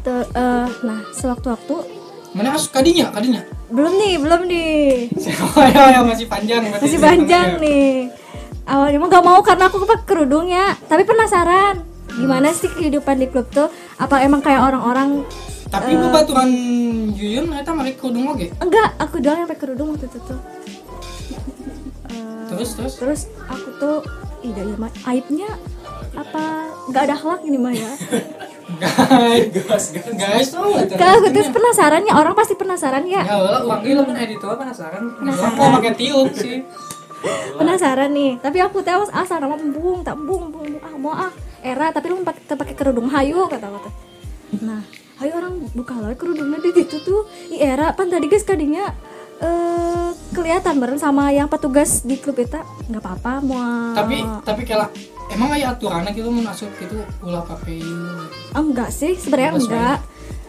Tuh, 0.00 0.24
eh, 0.26 0.66
nah 0.80 1.00
sewaktu-waktu 1.10 1.76
Mana 2.30 2.50
masuk 2.50 2.70
kadinya, 2.72 3.10
kadinya. 3.10 3.42
belum 3.68 3.92
nih 3.92 4.14
belum 4.16 4.40
nih 4.44 4.82
Oh 5.50 5.62
ya, 5.64 5.82
ya 5.88 6.00
masih 6.00 6.26
panjang 6.26 6.62
masih 6.68 6.98
panjang 6.98 7.48
ya. 7.52 7.60
nih 7.60 7.90
awalnya 8.64 8.98
mah 8.98 9.08
gak 9.08 9.24
mau 9.24 9.40
karena 9.40 9.66
aku 9.66 9.82
pakai 9.82 9.98
kerudungnya 10.04 10.64
tapi 10.84 11.02
penasaran 11.02 11.82
gimana 12.12 12.50
sih 12.50 12.66
kehidupan 12.68 13.16
di 13.16 13.26
klub 13.26 13.46
tuh 13.48 13.66
apa 13.96 14.18
emang 14.20 14.40
kayak 14.40 14.62
orang-orang 14.64 15.22
Tapi 15.70 15.90
lu 15.94 16.10
baturan 16.10 16.50
Yuyun 17.14 17.54
eta 17.54 17.70
mari 17.70 17.94
kerudung 17.94 18.26
oge. 18.28 18.50
enggak 18.58 18.90
aku 18.98 19.22
doang 19.22 19.46
yang 19.46 19.48
pakai 19.48 19.62
kerudung 19.62 19.88
waktu 19.94 20.10
itu 20.10 20.18
tuh. 20.18 20.40
Eh, 22.10 22.42
Terus 22.50 22.70
terus. 22.74 22.94
terus 22.98 23.20
aku 23.46 23.68
tuh 23.78 23.96
iya 24.42 24.66
iya 24.66 24.76
mah 24.76 24.90
aibnya 25.06 25.46
apa? 26.12 26.44
Nggak 26.90 27.02
ada 27.06 27.14
akhlak 27.14 27.40
ini 27.46 27.58
mah 27.58 27.70
ya? 27.70 27.90
Guys, 28.70 29.90
guys, 29.90 30.50
enggak 30.54 30.94
kalau 30.94 31.14
aku 31.22 31.28
tuh 31.30 31.50
penasaran 31.50 32.02
ya 32.02 32.14
orang 32.14 32.34
pasti 32.34 32.54
penasaran 32.54 33.02
ya? 33.06 33.22
Ya 33.22 33.38
lah, 33.38 33.62
uang 33.62 33.80
gila 33.82 34.02
pun 34.06 34.14
editor 34.14 34.54
penasaran. 34.58 35.02
Penasaran. 35.18 35.54
Mau 35.54 35.74
pakai 35.78 35.92
tiup 35.94 36.30
sih. 36.34 36.66
penasaran 37.58 38.10
nih. 38.10 38.38
Tapi 38.42 38.58
aku 38.58 38.82
tuh 38.82 38.90
awas 38.90 39.10
asal 39.10 39.38
nama 39.38 39.54
embung 39.54 40.02
tak 40.02 40.18
embung 40.18 40.50
embung 40.50 40.66
embung. 40.66 40.82
ah 40.82 40.94
mau 40.98 41.14
ah 41.14 41.30
era 41.60 41.92
tapi 41.92 42.08
lu 42.10 42.24
pakai 42.24 42.74
kerudung 42.74 43.06
hayu 43.12 43.44
kata 43.46 43.68
aku 43.68 43.78
teh 43.84 43.94
nah 44.64 44.80
hayu 45.20 45.32
orang 45.32 45.54
buka 45.70 45.94
lah 45.94 46.12
kerudungnya 46.12 46.58
di 46.58 46.72
situ 46.74 46.96
tuh 47.00 47.20
i 47.50 47.60
era 47.60 47.92
pan 47.92 48.08
tadi 48.08 48.26
guys 48.26 48.42
kadinya 48.42 48.88
eh 49.38 50.08
kelihatan 50.30 50.76
bareng 50.76 50.96
sama 50.96 51.28
yang 51.28 51.44
petugas 51.46 52.00
di 52.00 52.16
klub 52.16 52.36
itu 52.36 52.56
nggak 52.88 53.00
apa-apa 53.00 53.32
mau 53.40 53.92
Tapi 53.94 54.20
tapi 54.40 54.62
kayak 54.64 54.88
emang 55.30 55.52
aya 55.52 55.72
aturannya 55.72 56.12
gitu 56.12 56.28
mun 56.28 56.44
asup 56.44 56.68
gitu 56.76 57.00
ulah 57.20 57.40
pakai 57.42 57.78
ieu. 57.78 58.26
enggak 58.52 58.88
sih 58.90 59.12
sebenarnya 59.14 59.50
Enggak 59.54 59.64
enggak 59.66 59.98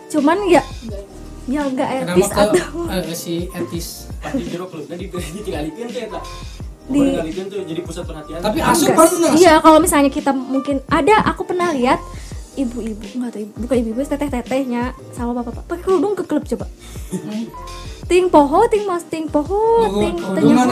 cuman 0.08 0.38
ya 0.46 0.64
ya 1.48 1.62
enggak 1.66 1.88
Kenapa 1.90 2.12
etis 2.14 2.28
ke 2.28 2.42
atau 2.42 2.56
eh, 2.92 3.16
si 3.18 3.34
etis. 3.50 3.88
Pasti 4.22 4.44
jero 4.46 4.66
klubnya 4.68 4.96
di 4.96 5.08
ditinggalikeun 5.08 5.88
teh 5.90 6.04
eta. 6.06 6.20
Di- 6.86 7.00
Ditinggalikeun 7.00 7.48
tuh 7.48 7.60
jadi 7.66 7.82
pusat 7.82 8.04
perhatian. 8.06 8.40
Tapi 8.40 8.58
asup 8.62 8.88
Enggak 8.88 8.98
kan 9.02 9.10
sih. 9.10 9.32
iya 9.42 9.54
kalau 9.58 9.80
misalnya 9.80 10.08
kita 10.08 10.32
mungkin 10.32 10.80
ada 10.86 11.16
aku 11.26 11.42
pernah 11.44 11.72
lihat 11.72 11.98
ibu-ibu 12.60 13.04
enggak 13.16 13.32
tahu 13.32 13.42
ibu, 13.48 13.54
bukan 13.64 13.76
ibu-ibu 13.80 14.00
teteh-tetehnya 14.04 14.84
sama 15.16 15.32
bapak-bapak 15.40 15.66
pakai 15.72 15.84
kerudung 15.88 16.14
ke 16.20 16.24
klub 16.28 16.44
coba 16.44 16.68
ting 18.12 18.28
poho 18.28 18.60
ting 18.68 18.84
mas 18.84 19.08
ting 19.08 19.26
poho 19.32 19.88
ting 20.04 20.20
mah 20.52 20.68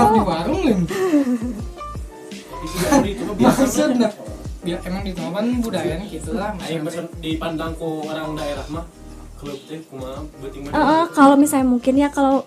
biasa. 3.40 3.64
Maksudnya 3.64 4.12
biar 4.60 4.80
emang 4.84 5.04
di 5.08 5.16
tempat 5.16 5.44
budaya 5.64 5.96
gitu 6.04 6.36
lah. 6.36 6.52
Pesan 6.60 7.08
dipandang 7.24 7.72
ku 7.80 8.04
orang 8.04 8.36
daerah 8.36 8.68
mah 8.68 8.84
klub 9.40 9.56
teh 9.72 9.80
kumaha. 9.88 10.20
Heeh, 10.52 11.04
kalau 11.16 11.40
misalnya 11.40 11.72
mungkin 11.72 11.96
ya 11.96 12.12
kalau 12.12 12.44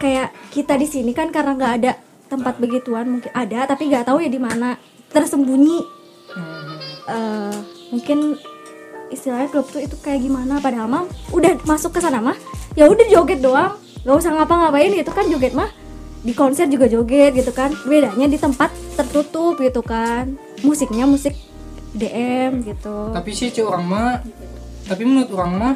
kayak 0.00 0.32
kita 0.56 0.80
di 0.80 0.88
sini 0.88 1.12
kan 1.12 1.28
karena 1.28 1.52
nggak 1.52 1.74
ada 1.84 2.00
tempat 2.32 2.56
begituan 2.56 3.12
mungkin 3.12 3.28
ada 3.36 3.68
tapi 3.68 3.92
nggak 3.92 4.08
tahu 4.08 4.24
ya 4.24 4.32
di 4.32 4.40
mana 4.40 4.80
tersembunyi 5.12 6.00
Hmm. 6.28 6.76
eh 7.08 7.56
mungkin 7.88 8.36
istilahnya 9.08 9.48
klub 9.48 9.66
tuh 9.68 9.80
itu 9.80 9.96
kayak 10.00 10.20
gimana? 10.20 10.60
Padahal 10.60 10.88
mah 10.88 11.04
udah 11.32 11.56
masuk 11.64 11.96
ke 11.96 12.00
sana 12.00 12.20
mah 12.20 12.36
ya 12.76 12.88
udah 12.88 13.06
joget 13.08 13.40
doang. 13.40 13.76
Nggak 14.04 14.16
usah 14.20 14.32
ngapa-ngapain 14.36 14.92
gitu 14.92 15.10
kan 15.10 15.24
joget 15.26 15.52
mah. 15.52 15.70
Di 16.18 16.32
konser 16.34 16.66
juga 16.68 16.86
joget 16.86 17.32
gitu 17.32 17.50
kan. 17.50 17.72
Bedanya 17.84 18.26
di 18.28 18.36
tempat 18.36 18.68
tertutup 18.94 19.58
gitu 19.58 19.80
kan. 19.80 20.36
Musiknya 20.60 21.08
musik 21.08 21.32
DM 21.94 22.62
gitu. 22.64 23.12
Tapi 23.14 23.30
sih 23.32 23.48
cuy 23.48 23.64
orang 23.64 23.84
mah 23.86 24.08
tapi 24.88 25.04
menurut 25.04 25.28
orang 25.36 25.52
mah 25.56 25.74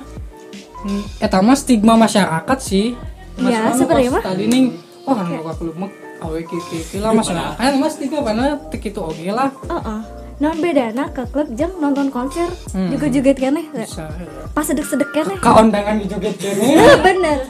hmm, 0.85 1.21
eta 1.21 1.41
mah 1.41 1.57
stigma 1.57 1.97
masyarakat 1.97 2.59
sih. 2.61 2.97
Iya, 3.41 3.73
Masalah 3.73 3.73
sebenarnya 3.81 4.11
pas 4.13 4.17
mah. 4.21 4.25
tadi 4.29 4.45
nih 4.45 4.63
oh 5.09 5.15
kan 5.17 5.27
buka 5.41 5.53
klub 5.57 5.77
mah 5.81 5.91
awe 6.23 6.41
kiki 6.45 7.01
lah 7.01 7.13
masyarakat. 7.17 7.57
Kan 7.57 7.75
mas 7.81 7.93
stigma 7.97 8.21
karena 8.21 8.47
tek 8.69 8.85
itu 8.85 9.01
oke 9.01 9.25
lah. 9.33 9.49
Heeh. 9.69 10.01
Non 10.43 10.59
bedana 10.59 11.07
ke 11.09 11.23
klub 11.27 11.47
jeng 11.53 11.71
nonton 11.79 12.11
konser 12.11 12.51
Hmm. 12.73 12.91
juga 12.91 13.07
joget 13.07 13.37
keneh 13.37 13.63
bisa 13.71 14.11
pas 14.51 14.65
sedek-sedek 14.65 15.09
keneh 15.09 15.39
kaondangan 15.39 15.95
di 15.95 16.07
joget 16.07 16.35
gini 16.35 16.75
bener 17.07 17.47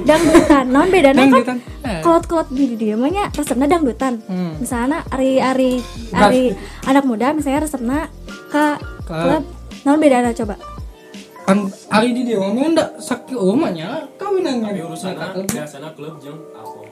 dangdutan 0.00 0.64
non 0.66 0.86
bedana 0.86 1.22
kan. 1.42 1.58
Eh. 1.82 2.00
kolot-kolot 2.00 2.46
di 2.48 2.78
dia 2.78 2.94
mah 2.94 3.08
nya 3.08 3.24
resepna 3.30 3.66
dangdutan 3.66 4.22
Hmm. 4.22 4.54
misalnya 4.56 5.02
ari 5.08 5.36
ari 5.36 5.82
ari 6.14 6.54
anak 6.84 7.02
muda 7.02 7.32
misalnya 7.32 7.66
resepna 7.66 8.06
ke 8.46 8.64
Klub. 9.02 9.42
klub 9.42 9.42
non 9.82 9.98
bedana 9.98 10.30
coba 10.30 10.54
kan 11.42 11.58
hari 11.88 12.10
di 12.10 12.22
dia 12.24 12.38
ngomong 12.38 12.74
ndak 12.74 12.94
sakit 12.96 13.34
rumahnya 13.34 14.06
kawinannya 14.16 14.66
Tapi 14.68 14.82
urusan 14.82 15.10
Eta 15.12 15.26
klub. 15.30 15.46
biasanya 15.48 15.90
klub 15.92 16.14
jeung 16.18 16.38
alkohol. 16.52 16.85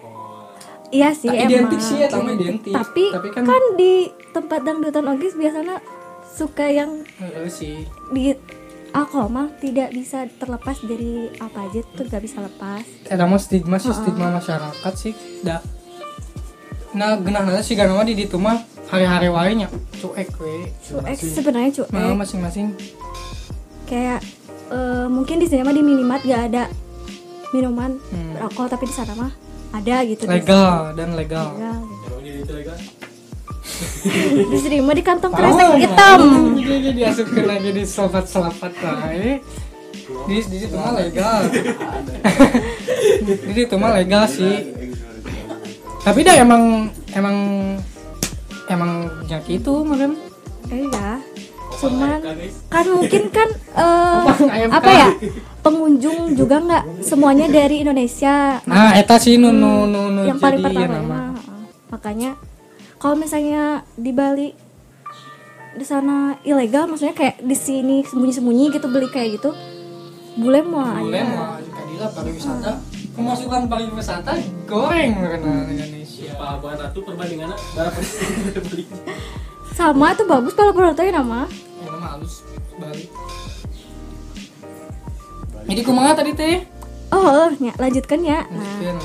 Iya 0.90 1.10
sih 1.10 1.26
Tak 1.26 1.36
emang. 1.38 1.50
identik 1.50 1.80
sih 1.80 1.96
ya, 1.96 2.08
sama 2.08 2.30
identik. 2.30 2.72
tapi, 2.72 3.04
Tapi 3.10 3.28
kan, 3.30 3.42
kan- 3.42 3.74
di 3.74 3.92
tempat 4.30 4.60
dangdutan 4.60 5.04
ogis 5.08 5.32
biasanya 5.32 5.78
suka 6.26 6.66
yang 6.66 7.06
Heeh 7.16 7.46
sih. 7.46 7.86
di 8.10 8.34
alkohol 8.90 9.26
mah 9.28 9.48
tidak 9.56 9.90
bisa 9.90 10.26
terlepas 10.32 10.78
dari 10.80 11.12
apa 11.36 11.58
aja 11.62 11.80
tuh 11.92 12.04
gak 12.04 12.20
bisa 12.20 12.38
lepas. 12.38 12.82
Eta 13.04 13.22
mah 13.22 13.38
stigma 13.38 13.76
sih 13.76 13.90
stigma 13.90 14.30
masyarakat 14.32 14.92
sih 14.94 15.12
da 15.40 15.58
nah 16.90 17.16
genah 17.16 17.42
sih 17.58 17.74
karena 17.74 17.90
mah 17.92 18.02
di 18.02 18.14
ditu 18.14 18.38
mah 18.38 18.54
hari-hari 18.86 19.26
wae 19.26 19.52
nya 19.56 19.66
cuek 19.94 20.30
we. 20.38 20.70
Cuek 20.80 21.18
sebenarnya 21.18 21.70
cuek. 21.74 21.90
Nah, 21.90 22.14
masing-masing. 22.14 22.70
Kayak 23.84 24.22
eh, 24.70 25.06
mungkin 25.08 25.38
di 25.38 25.46
sini 25.46 25.60
mah 25.60 25.72
di 25.72 25.82
minimat 25.82 26.22
gak 26.22 26.42
ada 26.48 26.70
minuman 27.50 27.98
Hmm. 28.04 28.34
beralkohol 28.34 28.66
tapi 28.68 28.86
di 28.86 28.94
sana 28.94 29.14
mah 29.14 29.30
ada 29.74 29.96
gitu 30.06 30.22
legal 30.30 30.94
dan 30.94 31.08
legal. 31.18 31.50
Legal, 31.58 31.78
gitu. 32.22 32.52
Legal. 32.54 32.78
di 34.54 34.58
sini 34.60 34.76
mah 34.78 34.94
di 34.94 35.02
kantong 35.02 35.34
kresek 35.34 35.66
nah, 35.66 35.78
hitam. 35.80 36.20
Jadi 36.54 36.90
diasupkan 36.94 37.44
lagi 37.48 37.68
di 37.74 37.82
selapat-selapat 37.82 38.72
wae 38.78 39.42
di 40.30 40.36
di 40.46 40.56
situ 40.62 40.76
mah 40.78 40.94
legal. 40.94 41.40
Di 43.24 43.52
situ 43.52 43.74
mah 43.76 43.92
legal 43.96 44.24
sih. 44.28 44.76
Tapi 46.04 46.20
dah 46.24 46.36
emang 46.36 46.92
emang 47.16 47.36
emang 48.68 49.08
yang 49.28 49.42
itu 49.48 49.72
makan 49.84 50.16
eh 50.72 50.88
ya 50.88 51.20
cuman 51.74 52.20
Kan, 52.72 52.86
mungkin 52.88 53.22
kan 53.28 53.48
ayam 54.48 54.70
apa 54.72 54.90
ya 54.90 55.08
pengunjung 55.64 56.36
juga 56.36 56.60
nggak? 56.60 56.84
Semuanya 57.00 57.48
dari 57.48 57.80
Indonesia. 57.80 58.60
Nah 58.68 58.92
eta 58.92 59.16
sih 59.16 59.40
nu 59.40 59.48
nu 59.48 59.88
nu, 59.88 60.12
nu 60.12 60.28
yang 60.28 60.36
paling 60.36 60.60
jadi 60.60 60.66
pertama 60.68 60.92
nama. 60.92 61.00
Emang, 61.00 61.32
heeh. 61.40 61.64
makanya 61.88 62.30
kalau 63.00 63.16
misalnya 63.16 63.80
di 63.96 64.12
Bali 64.12 64.48
di 65.74 65.82
sana 65.82 66.38
ilegal 66.46 66.86
maksudnya 66.86 67.16
kayak 67.16 67.42
di 67.42 67.56
sini 67.58 68.06
sembunyi-sembunyi 68.06 68.78
gitu 68.78 68.86
beli 68.86 69.10
kayak 69.10 69.42
gitu 69.42 69.50
boleh 70.38 70.62
mau 70.62 71.02
boleh 71.02 71.18
aja. 71.18 71.32
mau 71.32 71.58
kadila 71.58 72.08
pariwisata. 72.12 72.72
Pemasukan 73.14 73.70
pariwisata 73.70 74.32
goreng 74.66 75.14
karena 75.22 75.52
Indonesia. 75.70 76.34
Pak 76.34 76.48
Abuan 76.58 76.74
Ratu 76.74 76.98
perbandingannya? 77.06 77.54
Berapa 77.78 78.00
beli? 78.68 78.84
sama 79.74 80.14
tuh 80.14 80.26
bagus 80.26 80.54
kalau 80.54 80.70
penontonnya 80.70 81.18
nama. 81.18 81.46
Ini 81.50 81.98
mah 81.98 82.10
halus 82.18 82.42
Bali 82.78 83.06
jadi 85.64 85.80
kumaha 85.80 86.12
tadi 86.12 86.32
teh? 86.36 86.64
Oh 87.12 87.48
ya, 87.62 87.72
lanjutkan 87.80 88.20
ya. 88.20 88.44
Nah 88.48 89.00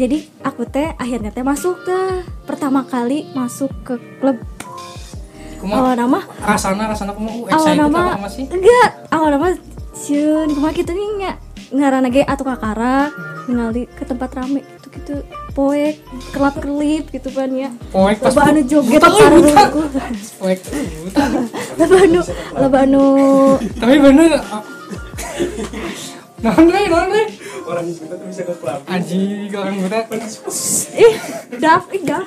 jadi 0.00 0.24
aku 0.40 0.64
teh 0.64 0.96
akhirnya 0.96 1.28
teh 1.28 1.44
masuk 1.44 1.84
teh. 1.84 2.24
Pertama 2.48 2.88
kali 2.88 3.28
masuk 3.36 3.68
ke 3.84 4.00
klub. 4.18 4.40
Awal 5.60 5.92
nama? 5.92 6.24
Rasana 6.40 6.88
rasana 6.88 7.12
kumaha? 7.12 7.52
Awal 7.52 7.74
nama 7.76 8.16
enggak 8.32 8.88
awal 9.12 9.28
nama 9.36 9.48
ciun 9.92 10.48
kumaha 10.56 10.72
gitu 10.72 10.90
nih 10.96 11.08
nya. 11.20 11.32
Ngaran 11.70 12.08
ge 12.10 12.24
atau 12.26 12.42
kakara 12.42 13.12
ningali 13.46 13.86
ke 13.86 14.02
tempat 14.08 14.32
rame 14.34 14.64
gitu 14.64 14.88
gitu. 14.90 15.14
Poek 15.52 16.00
kelap 16.32 16.56
kelip 16.64 17.12
gitu 17.12 17.28
kan 17.36 17.52
ya. 17.52 17.70
Poek 17.92 18.24
pas 18.24 18.32
loba 18.32 18.42
anu 18.48 18.60
joget 18.64 19.02
aku 19.04 19.20
poek 20.40 20.58
buta. 21.04 21.24
loba 21.76 21.96
anu 22.00 22.20
loba 22.56 22.78
anu 22.88 23.04
tapi 23.76 24.00
bener. 24.00 24.40
Naon 26.40 26.64
deh 26.72 26.84
naon 26.88 27.08
deh. 27.12 27.28
Orang 27.68 27.86
buta 27.86 28.14
tuh 28.16 28.26
bisa 28.26 28.42
ke 28.48 28.54
klub 28.56 28.80
aji 28.88 29.22
orang 29.54 29.76
buta 29.84 29.98
ih 30.96 31.14
daf 31.60 31.84
ih 31.92 32.02
daf 32.02 32.26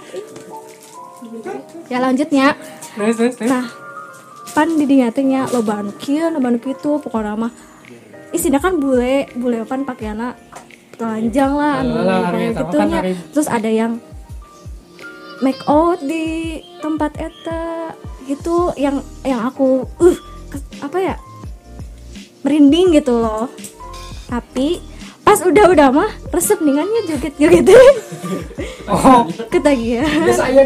ya 1.90 1.98
lanjutnya 2.00 2.54
terus 2.94 3.16
terus 3.18 3.34
terus. 3.42 3.50
Nah 3.50 3.66
pan 4.54 4.70
di 4.78 4.86
dinya 4.86 5.10
teh 5.10 5.26
nya 5.26 5.50
loba 5.50 5.82
anu 5.82 5.92
kieu 5.98 6.30
loba 6.30 6.54
anu 6.54 6.60
kitu 6.62 7.02
pokoknya 7.02 7.34
mah. 7.36 7.52
Isinya 8.34 8.62
kan 8.62 8.78
bule 8.78 9.30
bule 9.34 9.66
pan 9.66 9.82
pakaiana 9.82 10.38
telanjang 10.94 11.52
lah 11.58 11.82
anu 11.82 11.94
kayak 12.34 12.52
gitu 12.62 12.76
kan 12.78 12.88
nya. 12.90 13.02
terus 13.34 13.50
ada 13.50 13.70
yang 13.70 13.98
make 15.42 15.60
out 15.66 15.98
di 16.00 16.62
tempat 16.80 17.18
eta 17.18 17.92
gitu 18.30 18.72
yang 18.80 19.02
yang 19.26 19.42
aku 19.44 19.84
uh 20.00 20.18
apa 20.80 20.98
ya 21.02 21.16
merinding 22.44 22.94
gitu 22.94 23.18
loh. 23.18 23.50
Tapi 24.28 24.80
pas 25.24 25.40
udah 25.40 25.66
udah 25.72 25.88
mah 25.90 26.12
resep 26.36 26.60
ningannya 26.60 27.08
joget 27.08 27.34
joget 27.40 27.64
oh. 28.92 29.24
Ketagihan. 29.54 30.06
Biasa 30.28 30.44
aya 30.52 30.64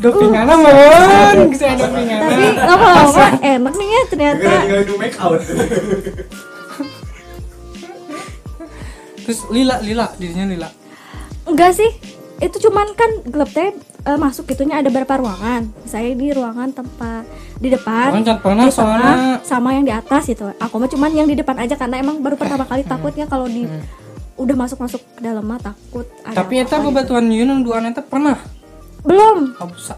dopingan 0.00 0.44
mon 0.44 1.38
bisa 1.52 1.72
ada 1.72 1.88
dopingan 1.88 2.20
tapi 2.20 2.44
lama-lama 2.56 3.26
enak 3.44 3.74
nih 3.76 3.88
ya 3.88 4.02
ternyata. 4.08 4.50
Terus 9.28 9.40
lila 9.52 9.76
lila 9.84 10.06
dirinya 10.16 10.44
lila? 10.48 10.68
Enggak 11.44 11.76
sih. 11.76 11.92
Itu 12.40 12.56
cuman 12.68 12.96
kan 12.96 13.10
gelap 13.28 13.52
teh 13.52 13.76
eh, 14.08 14.16
masuk 14.16 14.48
gitunya 14.48 14.80
ada 14.80 14.88
berapa 14.88 15.14
ruangan? 15.14 15.68
Saya 15.84 16.16
di 16.16 16.32
ruangan 16.32 16.72
tempat 16.72 17.28
di 17.60 17.68
depan. 17.68 18.16
Pernah 18.16 18.24
di 18.24 18.40
tengah, 18.40 18.68
soalnya- 18.72 19.40
sama 19.44 19.76
yang 19.76 19.84
di 19.84 19.92
atas 19.92 20.24
itu 20.26 20.48
aku 20.56 20.74
mah 20.80 20.88
cuman 20.88 21.10
yang 21.12 21.28
di 21.28 21.36
depan 21.36 21.60
aja 21.60 21.76
karena 21.76 22.00
emang 22.00 22.24
baru 22.24 22.40
pertama 22.40 22.64
kali 22.64 22.82
takutnya 22.82 23.28
kalau 23.28 23.44
di 23.44 23.68
udah 24.38 24.54
masuk 24.56 24.78
masuk 24.78 25.02
ke 25.12 25.20
dalam 25.20 25.42
mah 25.42 25.58
takut 25.58 26.06
ada 26.22 26.40
tapi 26.40 26.62
eta 26.62 26.78
apa-apa 26.78 27.02
bebatuan 27.02 27.26
Yunus 27.26 27.58
dua 27.60 27.82
eta 27.82 28.00
pernah? 28.00 28.38
Gitu. 28.38 28.56
belum. 28.98 29.38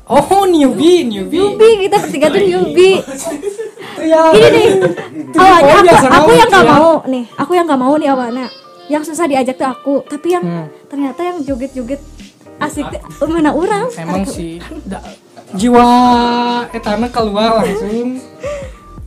Oh, 0.08 0.20
oh 0.20 0.44
newbie 0.44 1.04
newbie. 1.04 1.40
newbie 1.40 1.88
kita 1.88 1.96
bertiga 1.98 2.26
tuh 2.28 2.42
newbie. 2.42 3.00
Ya. 4.00 4.32
Gini 4.32 4.48
nih. 4.48 4.68
Awalnya 5.34 5.92
aku, 5.92 6.06
aku 6.08 6.30
yang 6.32 6.48
nggak 6.48 6.64
ya. 6.64 6.72
mau 6.72 6.92
nih. 7.04 7.24
Aku 7.36 7.50
yang 7.52 7.66
nggak 7.68 7.80
mau 7.80 7.94
nih 7.96 8.08
awalnya. 8.08 8.46
Yang 8.88 9.02
susah 9.12 9.24
diajak 9.24 9.56
tuh 9.56 9.68
aku. 9.68 9.94
Tapi 10.04 10.28
yang 10.30 10.44
Hmm. 10.44 10.66
ternyata 10.88 11.20
yang 11.20 11.36
joget-joget 11.40 12.00
asik 12.60 12.86
tuh 13.16 13.26
mana 13.26 13.50
orang? 13.50 13.88
Emang 13.96 14.24
sih 14.24 14.60
da- 14.84 15.02
jiwa 15.52 15.88
etana 16.70 17.08
keluar 17.08 17.64
langsung. 17.64 18.20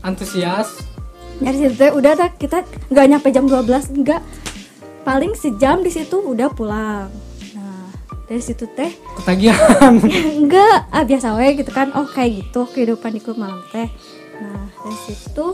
Antusias. 0.01 0.83
Dari 1.37 1.57
situ 1.57 1.73
teh 1.73 1.89
udah 1.89 2.13
dah 2.13 2.29
kita 2.31 2.61
nggak 2.89 3.05
nyampe 3.07 3.27
jam 3.29 3.45
12 3.45 3.63
enggak 3.93 4.21
paling 5.03 5.33
sejam 5.33 5.79
di 5.79 5.89
situ 5.89 6.19
udah 6.19 6.49
pulang. 6.49 7.07
Nah 7.53 7.87
dari 8.25 8.39
situ 8.39 8.67
teh 8.69 8.91
ketagihan. 9.17 9.95
enggak 10.43 10.89
ah 10.89 11.03
biasa 11.03 11.35
we 11.35 11.55
gitu 11.55 11.71
kan. 11.71 11.95
Oh 11.95 12.05
kayak 12.05 12.43
gitu 12.43 12.67
kehidupan 12.67 13.15
di 13.15 13.21
klub 13.21 13.39
malam 13.39 13.63
teh. 13.69 13.87
Nah 14.37 14.67
dari 14.83 14.97
situ 14.99 15.45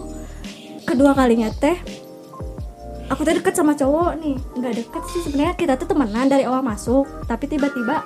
kedua 0.84 1.14
kalinya 1.14 1.54
teh 1.54 1.78
aku 3.10 3.22
teh 3.26 3.36
deket 3.36 3.54
sama 3.58 3.74
cowok 3.76 4.22
nih. 4.22 4.38
Nggak 4.56 4.74
deket 4.86 5.04
sih 5.12 5.22
sebenarnya. 5.26 5.56
Kita 5.58 5.74
tuh 5.76 5.88
temenan 5.90 6.30
dari 6.30 6.46
awal 6.46 6.62
masuk. 6.62 7.10
Tapi 7.26 7.46
tiba-tiba 7.50 8.06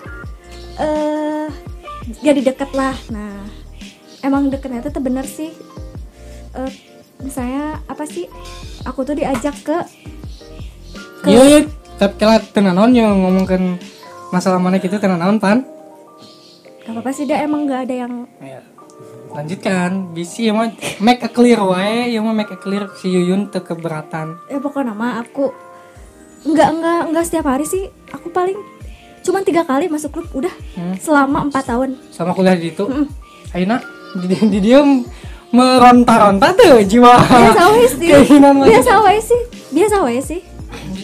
eh 0.80 1.48
jadi 2.24 2.42
deket 2.42 2.72
lah. 2.74 2.96
Nah 3.12 3.44
emang 4.24 4.50
deketnya 4.50 4.82
tuh 4.88 5.04
bener 5.04 5.28
sih. 5.28 5.52
Eh 6.56 6.72
misalnya 7.22 7.84
apa 7.86 8.08
sih? 8.08 8.26
Aku 8.88 9.04
tuh 9.04 9.16
diajak 9.16 9.56
ke 9.64 9.78
ke 11.24 11.32
iya 11.32 11.44
iya. 11.48 11.60
Tapi 11.96 12.14
kalau 12.20 12.36
tenanon 12.52 12.92
yang 12.92 13.16
ngomongkan 13.24 13.80
masalah 14.34 14.60
mana 14.60 14.82
kita 14.82 15.00
tenanon 15.00 15.40
pan. 15.40 15.64
Gak 16.84 16.92
apa-apa 16.92 17.16
sih 17.16 17.24
dia 17.24 17.40
emang 17.40 17.64
nggak 17.64 17.88
ada 17.88 17.96
yang 17.96 18.14
Ya, 18.44 18.60
lanjutkan. 19.34 20.14
Bisi 20.14 20.48
ya 20.48 20.54
mah 20.54 20.72
make 21.02 21.26
a 21.26 21.30
clear 21.30 21.60
wae. 21.62 22.14
Ya 22.14 22.22
mah 22.22 22.32
make 22.32 22.54
a 22.54 22.58
clear 22.58 22.88
si 22.98 23.10
Yuyun 23.10 23.50
teu 23.50 23.66
keberatan. 23.66 24.38
Ya 24.48 24.58
pokoknya 24.62 24.94
nama 24.94 25.20
aku 25.20 25.52
nggak 26.44 26.70
nggak 26.80 27.02
nggak 27.12 27.24
setiap 27.26 27.46
hari 27.50 27.66
sih. 27.66 27.90
Aku 28.14 28.30
paling 28.30 28.56
cuman 29.24 29.42
tiga 29.42 29.64
kali 29.66 29.90
masuk 29.90 30.14
klub 30.14 30.28
udah. 30.32 30.54
Hmm. 30.78 30.96
selama 31.02 31.50
empat 31.50 31.66
tahun. 31.68 31.98
Sama 32.14 32.32
kuliah 32.38 32.56
di 32.56 32.72
itu 32.72 32.86
Aina 33.54 33.82
di, 34.14 34.38
di 34.50 34.60
dia 34.62 34.82
meronta-ronta 35.54 36.50
tuh 36.58 36.82
jiwa 36.82 37.14
biasa 37.14 37.64
wae 37.70 37.86
sih. 37.86 38.10
biasa 38.66 38.92
wae 39.06 39.20
sih. 39.22 39.42
Biasa 39.70 39.96
wae 40.02 40.22
sih. 40.22 40.42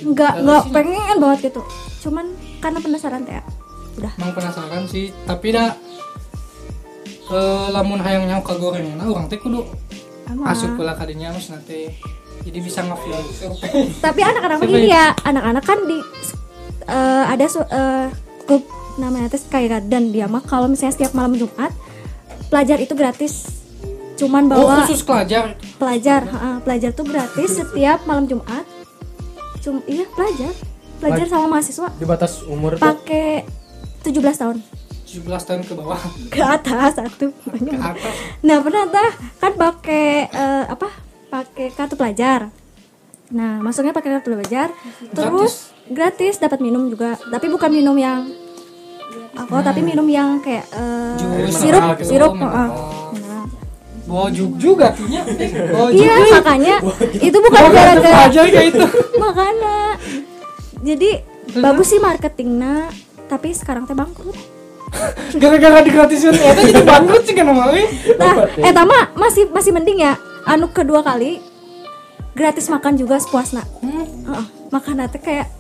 Nggak 0.06 0.34
nggak 0.42 0.64
pengen 0.74 1.18
banget 1.22 1.54
gitu. 1.54 1.62
Cuman 2.06 2.34
karena 2.58 2.80
penasaran 2.82 3.22
teh 3.26 3.38
udah. 4.02 4.12
Emang 4.18 4.34
penasaran 4.34 4.84
sih. 4.90 5.14
Tapi 5.30 5.54
dah 5.54 5.78
eh, 7.30 7.68
lamun 7.70 8.00
hayang 8.02 8.26
nyawa 8.26 8.42
kagoreng 8.42 8.98
nah 8.98 9.06
orang 9.06 9.30
teh 9.30 9.38
kudu 9.38 9.66
asup 10.46 10.78
pula 10.78 10.94
kadinya 10.94 11.34
harus 11.34 11.50
nanti 11.50 11.90
jadi 12.40 12.60
bisa 12.64 12.80
ngefeel. 12.86 13.20
Tapi 14.06 14.22
anak-anak 14.24 14.58
mah 14.64 14.68
gini 14.70 14.88
ya 14.88 15.12
anak-anak 15.28 15.64
kan 15.66 15.80
di 15.84 15.98
eh, 16.88 17.24
ada 17.28 17.46
su- 17.50 17.68
eh, 17.68 18.08
klub 18.48 18.64
namanya 18.96 19.28
teh 19.32 19.42
Sky 19.42 19.68
Garden 19.68 20.16
dia 20.16 20.26
mah 20.30 20.44
kalau 20.44 20.72
misalnya 20.72 20.96
setiap 20.96 21.12
malam 21.18 21.36
Jumat 21.36 21.72
pelajar 22.48 22.78
itu 22.80 22.94
gratis. 22.96 23.60
Cuman 24.20 24.52
oh 24.52 24.68
bawa 24.68 24.84
khusus 24.84 25.00
pelajar? 25.04 25.56
pelajar 25.80 26.28
ha, 26.28 26.60
pelajar 26.60 26.92
tuh 26.92 27.08
gratis 27.08 27.60
setiap 27.60 28.04
malam 28.04 28.28
Jumat. 28.28 28.68
Cum 29.64 29.84
iya 29.88 30.08
pelajar. 30.12 30.52
Pelajar 31.00 31.26
sama 31.32 31.48
mahasiswa. 31.48 31.88
Di 31.96 32.04
batas 32.04 32.44
umur 32.44 32.76
tuh? 32.76 32.84
Pakai 32.84 33.48
17 34.04 34.20
tahun 34.36 34.58
17 35.10 35.26
tahun 35.26 35.62
ke 35.66 35.74
bawah. 35.74 35.98
Ke 36.30 36.42
atas 36.46 37.02
satu 37.02 37.34
ke 37.34 37.74
atas. 37.82 38.14
Nah 38.46 38.62
pernah 38.62 38.86
tah 38.86 39.12
kan 39.42 39.54
pakai 39.58 40.30
eh, 40.30 40.64
apa 40.70 40.88
pakai 41.34 41.74
kartu 41.74 41.98
pelajar. 41.98 42.54
Nah 43.34 43.58
masuknya 43.58 43.90
pakai 43.90 44.22
kartu 44.22 44.38
pelajar. 44.38 44.70
Terus 45.10 45.74
gratis 45.90 46.38
dapat 46.38 46.62
minum 46.62 46.86
juga. 46.94 47.18
Tapi 47.18 47.50
bukan 47.50 47.74
minum 47.74 47.98
yang 47.98 48.30
aku 49.34 49.58
tapi 49.66 49.82
minum 49.82 50.06
yang 50.06 50.38
kayak 50.46 50.70
Jus, 51.18 51.58
sirup 51.58 51.98
gitu, 51.98 52.14
sirup 52.14 52.34
mineral. 52.38 52.54
heeh. 52.54 52.70
Nah, 53.26 53.46
bawa 54.06 54.28
juk 54.30 54.52
juga 54.62 54.94
tuhnya 54.94 55.22
juk 55.26 55.94
iya 55.94 56.14
makanya 56.38 56.76
itu 57.18 57.38
bukan 57.42 57.62
gara-gara 57.74 58.30
itu. 58.62 58.86
Makanya. 59.18 59.78
Jadi 60.80 61.10
bagus 61.58 61.88
sih 61.90 61.98
marketingnya 61.98 62.94
tapi 63.26 63.54
sekarang 63.54 63.90
teh 63.90 63.98
bangkrut 63.98 64.59
gara-gara 65.42 65.80
digratisin 65.86 66.34
ya 66.34 66.54
itu 66.58 66.74
jadi 66.74 66.84
bangkrut 66.84 67.24
sih 67.24 67.36
kan 67.38 67.46
we. 67.50 67.84
nah 68.18 68.50
eh 68.58 68.74
tama 68.74 69.14
masih 69.14 69.46
masih 69.54 69.72
mending 69.72 70.02
ya 70.02 70.18
anu 70.50 70.70
kedua 70.74 71.06
kali 71.06 71.42
gratis 72.40 72.72
makan 72.72 72.96
juga 72.96 73.20
sepuasna. 73.20 73.68
Hmm. 73.84 74.08
Heeh, 74.08 74.46
makan 74.72 75.04
teh 75.12 75.20
kayak 75.20 75.52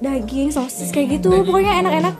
daging 0.00 0.48
sosis 0.48 0.88
kayak 0.88 1.20
gitu 1.20 1.28
daging. 1.28 1.44
pokoknya 1.44 1.72
enak-enak. 1.84 2.14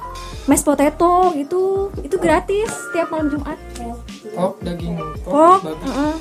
Mashed 0.46 0.62
potato 0.62 1.34
gitu 1.34 1.90
itu 2.04 2.16
gratis 2.20 2.70
tiap 2.92 3.08
malam 3.08 3.32
Jumat. 3.32 3.58
Oh 4.36 4.52
daging. 4.60 5.00
Babi. 5.00 5.72
heeh. 5.88 6.14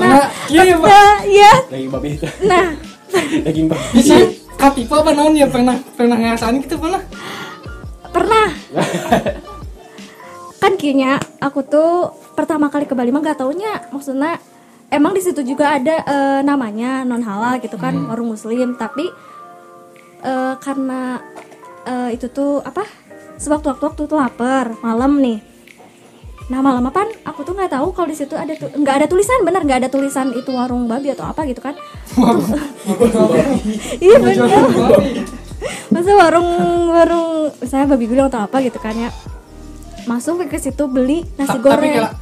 nah 0.00 0.28
iya 0.52 0.62
ya 0.68 0.76
pak. 0.76 1.16
iya. 1.24 1.52
Daging 1.72 1.90
babi. 1.90 2.08
Itu 2.20 2.26
nah. 2.44 2.66
Daging 3.48 3.66
babi. 3.72 3.86
Bisa 3.96 4.16
katipa 4.60 5.00
apa 5.00 5.10
naon 5.16 5.32
ya 5.32 5.48
pernah 5.48 5.80
pernah 5.96 6.16
ngerasain 6.20 6.60
gitu 6.60 6.76
pernah 6.76 7.00
pernah 8.30 8.50
kan 10.60 10.76
kayaknya 10.76 11.18
aku 11.40 11.66
tuh 11.66 12.14
pertama 12.36 12.70
kali 12.70 12.86
ke 12.86 12.94
Bali 12.94 13.10
mah 13.10 13.24
gak 13.24 13.42
taunya. 13.42 13.80
Maksudnya 13.90 14.38
emang 14.92 15.16
di 15.16 15.22
situ 15.24 15.40
juga 15.42 15.74
ada 15.74 16.04
eh, 16.04 16.40
namanya 16.46 17.02
non 17.02 17.24
halal 17.24 17.58
gitu 17.58 17.80
kan 17.80 17.96
warung 18.06 18.36
muslim. 18.36 18.76
Tapi 18.76 19.08
eh, 20.22 20.54
karena 20.60 21.18
eh, 21.88 22.14
itu 22.14 22.28
tuh 22.30 22.60
apa 22.62 22.84
sewaktu-waktu 23.40 23.82
waktu 23.82 24.02
tuh 24.04 24.18
lapar 24.20 24.76
malam 24.84 25.18
nih. 25.18 25.40
Nah 26.52 26.60
malam 26.60 26.84
apa 26.86 27.08
aku 27.24 27.40
tuh 27.42 27.56
nggak 27.56 27.72
tahu 27.72 27.96
kalau 27.96 28.08
di 28.12 28.18
situ 28.18 28.36
ada 28.36 28.52
nggak 28.52 28.94
ada 29.00 29.06
tulisan 29.08 29.40
bener 29.42 29.64
nggak 29.64 29.86
ada 29.86 29.90
tulisan 29.90 30.34
itu 30.36 30.50
warung 30.52 30.86
babi 30.86 31.10
atau 31.16 31.24
apa 31.24 31.48
gitu 31.48 31.64
kan. 31.64 31.74
Iya 34.04 34.16
bener 34.18 34.48
masa 35.88 36.10
warung 36.14 36.50
warung 36.88 37.28
saya 37.62 37.84
babi 37.84 38.06
guling 38.06 38.26
atau 38.26 38.40
apa 38.42 38.60
gitu 38.60 38.78
kan 38.78 38.94
ya. 38.94 39.10
Masuk 40.04 40.42
ke 40.46 40.56
situ 40.56 40.84
beli 40.86 41.22
nasi 41.36 41.50
Ta- 41.50 41.60
tapi 41.60 41.64
goreng. 41.66 41.92
kalau 41.94 42.12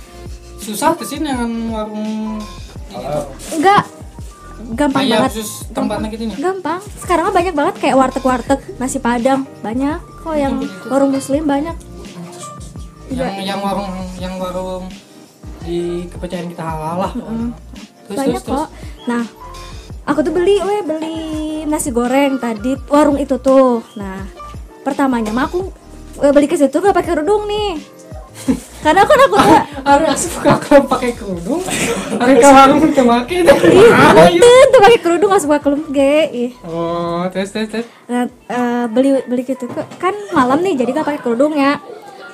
susah 0.58 0.90
tuh 0.94 1.06
sih 1.06 1.18
dengan 1.18 1.46
warung 1.70 2.36
enggak. 3.54 3.84
Gampang 4.74 5.06
kayak 5.06 5.22
banget. 5.22 5.30
khusus 5.38 5.50
tempatnya 5.70 6.06
gitu 6.10 6.24
nih 6.26 6.36
gampang. 6.36 6.82
Sekarang 6.98 7.30
banyak 7.30 7.54
banget 7.54 7.74
kayak 7.78 7.94
warteg-warteg 7.94 8.60
nasi 8.76 8.98
padang 8.98 9.46
banyak. 9.62 10.02
Kok 10.18 10.34
yang 10.34 10.58
warung 10.90 11.14
muslim 11.14 11.46
banyak? 11.46 11.78
Yang 13.08 13.32
yang 13.46 13.60
warung 13.62 13.88
yang 14.18 14.34
warung 14.36 14.90
di 15.62 16.04
kepercayaan 16.10 16.50
kita 16.50 16.64
halal 16.64 16.96
lah. 17.06 17.12
Terus, 17.14 18.18
banyak 18.18 18.42
terus, 18.42 18.44
terus. 18.44 18.66
kok. 18.66 18.68
Nah 19.06 19.22
aku 20.08 20.24
tuh 20.24 20.32
beli 20.32 20.56
weh 20.64 20.80
beli 20.80 21.18
nasi 21.68 21.92
goreng 21.92 22.40
tadi 22.40 22.74
warung 22.88 23.20
itu 23.20 23.36
tuh. 23.36 23.84
Nah 24.00 24.24
pertamanya 24.80 25.36
mah 25.36 25.44
aku 25.44 25.68
eh, 26.24 26.32
beli 26.32 26.48
ke 26.48 26.56
situ 26.56 26.80
gak 26.80 26.96
pakai 26.96 27.12
kerudung 27.12 27.44
nih. 27.44 27.76
Karena 28.84 29.02
kan 29.04 29.18
aku 29.28 29.36
tuh 29.36 29.58
harus 29.84 30.20
suka 30.24 30.52
kalau 30.62 30.86
pakai 30.88 31.12
kerudung. 31.12 31.60
Hari 32.16 32.34
ke 32.40 32.48
warung 32.48 32.80
itu 32.80 33.02
deh 33.04 34.28
itu 34.32 34.50
tuh 34.72 34.80
pakai 34.80 34.98
kerudung 35.04 35.28
gak 35.36 35.44
suka 35.44 35.58
kelum 35.60 35.82
ge. 35.92 36.56
Oh 36.64 37.28
terus 37.28 37.52
terus 37.52 37.68
terus. 37.68 37.86
Nah, 38.08 38.24
eh, 38.48 38.84
beli 38.88 39.20
beli 39.28 39.44
gitu 39.44 39.68
kan 40.00 40.16
malam 40.32 40.64
nih 40.64 40.80
jadi 40.80 40.96
gak 40.96 41.06
pakai 41.12 41.20
kerudung 41.20 41.52
ya 41.52 41.76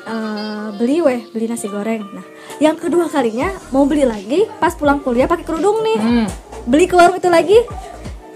Eh, 0.04 0.68
beli 0.76 1.00
weh 1.00 1.24
beli 1.32 1.48
nasi 1.48 1.64
goreng. 1.64 2.04
Nah 2.12 2.24
yang 2.60 2.76
kedua 2.76 3.08
kalinya 3.08 3.56
mau 3.72 3.88
beli 3.88 4.04
lagi 4.04 4.44
pas 4.60 4.76
pulang 4.76 5.00
kuliah 5.00 5.24
pakai 5.24 5.42
kerudung 5.42 5.80
nih. 5.80 5.96
Hmm. 5.96 6.28
beli 6.64 6.84
ke 6.84 6.92
warung 6.92 7.16
itu 7.16 7.28
lagi. 7.28 7.56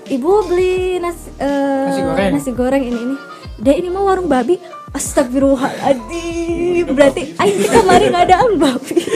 Ibu 0.09 0.49
beli 0.49 0.97
nasi 0.97 1.29
eh, 1.37 1.85
Nasi 1.85 2.01
goreng. 2.01 2.31
nasi 2.33 2.51
goreng 2.57 2.83
ini 2.83 2.99
ini. 2.99 3.17
Deh 3.61 3.77
ini 3.77 3.89
mah 3.89 4.03
warung 4.03 4.27
babi. 4.27 4.57
Astagfirullahaladzim. 4.89 6.89
Berarti 6.89 7.37
Aing 7.37 7.61
kamar 7.69 8.01
gak 8.01 8.25
ada 8.25 8.41
ang 8.41 8.57
babi 8.57 8.97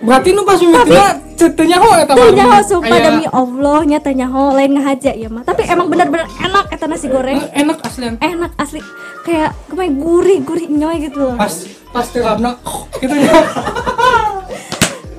berarti 0.00 0.28
nu 0.32 0.42
pas 0.42 0.56
mikirnya 0.56 1.06
cetunya 1.36 1.76
ho 1.76 1.88
eta 1.94 2.12
warung. 2.12 2.32
Tanya 2.32 2.44
ho 2.48 2.58
sumpah 2.60 2.88
Aya- 2.90 3.06
demi 3.06 3.26
Allah 3.26 3.80
nya 3.84 3.98
tanya 4.00 4.26
ho 4.28 4.42
lain 4.52 4.72
ngahaja 4.76 5.12
ya 5.12 5.28
mah. 5.28 5.44
Tapi 5.44 5.62
emang 5.64 5.86
bener-bener 5.88 6.24
enak 6.40 6.66
eta 6.68 6.84
nasi 6.84 7.06
goreng. 7.06 7.36
Eh, 7.38 7.60
enak 7.60 7.78
aslian. 7.80 8.14
Enak 8.16 8.52
asli. 8.56 8.80
Kayak 9.20 9.52
ke 9.68 9.74
mana 9.76 9.92
gurih-gurih 9.92 10.66
nyoy 10.68 10.96
gitu 11.04 11.18
loh. 11.20 11.34
Pas 11.36 11.52
pas 11.90 12.06
terapna 12.06 12.56
gitu 13.02 13.12
ya 13.12 13.34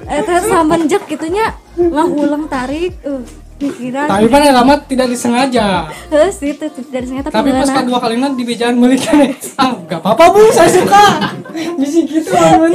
Eta 0.08 0.44
samenjak 0.44 1.08
gitunya 1.08 1.56
Ngahulang 1.76 2.48
tarik 2.48 3.00
uh, 3.04 3.24
Pikiran 3.56 4.10
tapi 4.10 4.26
kan 4.26 4.42
lama 4.50 4.74
tidak 4.90 5.08
disengaja. 5.14 5.86
Terus 6.10 6.34
itu 6.42 6.66
dari 6.90 7.06
sengaja 7.06 7.30
tapi, 7.30 7.54
tapi 7.54 7.62
pas 7.62 7.70
kedua 7.70 8.02
kalinya 8.02 8.34
di 8.34 8.42
bejaan 8.42 8.82
belikan 8.82 9.22
ah 9.62 9.78
gak 9.86 10.02
apa-apa 10.02 10.34
bu 10.34 10.50
saya 10.50 10.66
suka. 10.74 11.04
Bisa 11.80 12.02
gitu 12.02 12.34
Hmm, 12.34 12.74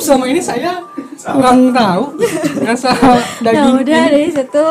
selama 0.00 0.24
ini 0.28 0.40
saya 0.40 0.82
kurang 1.16 1.72
tahu 1.72 2.02
rasa 2.62 2.90
Nah 2.94 3.20
daging 3.42 3.74
udah 3.82 3.98
ini. 3.98 4.10
dari 4.12 4.28
situ. 4.30 4.66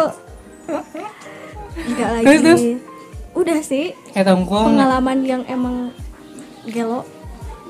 Enggak 1.76 2.10
lagi. 2.16 2.26
Terus, 2.26 2.40
terus? 2.42 2.62
Udah 3.36 3.60
sih. 3.60 3.86
Tongkol. 4.16 4.64
Pengalaman 4.72 5.18
yang 5.28 5.44
emang 5.46 5.92
Gelo. 6.66 7.04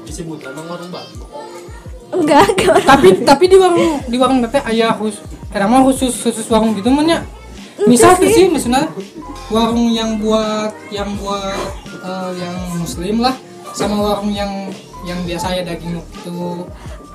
Disebut 0.06 0.40
emang 0.46 0.66
warung 0.70 0.92
babi 0.94 1.18
Enggak, 2.14 2.46
enggak 2.54 2.78
tapi 2.86 3.08
tapi 3.26 3.44
di 3.50 3.58
warung 3.58 3.98
di 4.06 4.16
warung 4.22 4.40
teh 4.46 4.62
ayah 4.70 4.94
khusus 4.94 5.26
mah 5.50 5.82
khusus 5.82 6.14
khusus 6.14 6.46
warung 6.52 6.78
gitu 6.78 6.94
man 6.94 7.10
ya 7.10 7.20
misal 7.90 8.14
tuh 8.16 8.30
sih. 8.30 8.46
misalnya 8.46 8.92
warung 9.50 9.90
yang 9.90 10.22
buat 10.22 10.72
yang 10.94 11.10
buat 11.18 11.58
eh, 12.06 12.32
yang 12.38 12.56
muslim 12.78 13.26
lah 13.26 13.34
sama 13.74 13.98
warung 13.98 14.30
yang 14.32 14.70
yang 15.06 15.18
biasa 15.26 15.60
ya 15.60 15.64
daging 15.66 15.98
itu 15.98 16.38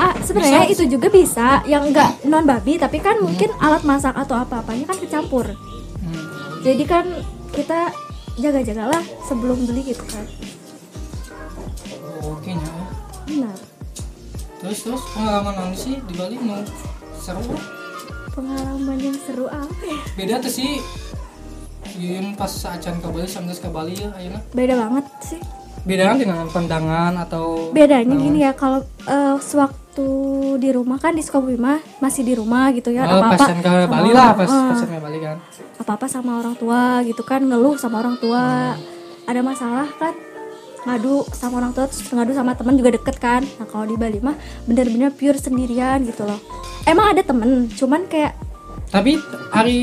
Ah, 0.01 0.17
sebenarnya 0.19 0.65
Bisa. 0.65 0.73
itu 0.73 0.85
juga 0.91 1.09
bisa 1.09 1.49
yang 1.65 1.85
enggak 1.85 2.25
non 2.25 2.43
babi 2.43 2.75
tapi 2.75 2.99
kan 2.99 3.21
mungkin 3.21 3.53
alat 3.59 3.85
masak 3.85 4.17
atau 4.17 4.33
apa-apanya 4.35 4.89
kan 4.89 4.97
kecampur. 4.97 5.45
hmm. 5.45 6.25
Jadi 6.61 6.85
kan 6.85 7.05
kita 7.51 7.93
jaga-jagalah 8.35 8.99
sebelum 9.23 9.61
beli 9.63 9.83
gitu 9.87 10.01
kan. 10.07 10.25
oke 12.23 12.49
nya 12.49 12.73
Benar. 13.27 13.57
terus 14.59 14.79
terus 14.83 15.03
pengalaman 15.11 15.53
nanti 15.55 15.77
sih 15.79 15.95
di 16.01 16.15
Bali 16.15 16.37
mau 16.39 16.61
seru 17.15 17.53
Pengalaman 18.31 18.97
yang 18.97 19.17
seru 19.19 19.47
apa 19.47 19.83
ya? 19.83 20.01
beda 20.15 20.35
tuh 20.41 20.53
sih 20.55 20.81
Yun 21.93 22.33
pas 22.33 22.49
acan 22.49 22.97
ke 22.97 23.09
Bali 23.09 23.27
sampai 23.27 23.53
ke 23.53 23.69
Bali 23.69 23.93
ya 23.95 24.09
ayeuna 24.15 24.41
Beda 24.51 24.75
banget 24.79 25.05
sih. 25.21 25.41
beda 25.81 26.03
kan 26.07 26.17
dengan 26.17 26.45
pandangan 26.47 27.13
atau 27.19 27.73
Bedanya 27.73 28.13
gini 28.15 28.41
ya 28.41 28.53
kalau 28.53 28.81
eh, 29.03 29.37
sewaktu 29.39 29.80
di 30.61 30.71
rumah 30.71 30.97
kan 31.03 31.13
di 31.17 31.23
Sukabumi 31.25 31.59
mah 31.59 31.83
masih 31.99 32.23
di 32.23 32.39
rumah 32.39 32.71
gitu 32.71 32.95
ya 32.95 33.05
oh, 33.05 33.19
apa-apa 33.19 33.37
pas 33.37 33.49
ke 33.51 33.63
sama 33.63 33.87
Bali 33.91 34.11
lah 34.15 34.31
pas 34.39 34.49
eh, 34.49 34.69
pas 34.71 34.81
ke 34.81 34.99
Bali 35.03 35.19
kan. 35.19 35.37
Apa-apa 35.81 36.07
sama 36.07 36.31
orang 36.39 36.55
tua 36.55 37.03
gitu 37.03 37.23
kan 37.27 37.41
ngeluh 37.43 37.75
sama 37.81 37.99
orang 38.05 38.17
tua. 38.21 38.77
Ada 39.27 39.41
masalah 39.43 39.89
kan 39.99 40.15
ngadu 40.81 41.29
sama 41.37 41.61
orang 41.61 41.73
tua 41.77 41.85
terus 41.91 42.07
ngadu 42.09 42.33
sama 42.33 42.55
teman 42.55 42.79
juga 42.79 42.95
deket 42.95 43.17
kan. 43.19 43.43
Nah 43.59 43.67
kalau 43.67 43.89
di 43.89 43.97
Bali 43.99 44.23
mah 44.23 44.37
bener-bener 44.69 45.11
pure 45.11 45.37
sendirian 45.37 46.07
gitu 46.07 46.23
loh. 46.23 46.39
Emang 46.87 47.11
ada 47.11 47.23
temen 47.27 47.67
cuman 47.75 48.07
kayak 48.07 48.39
tapi 48.91 49.23
hari 49.55 49.81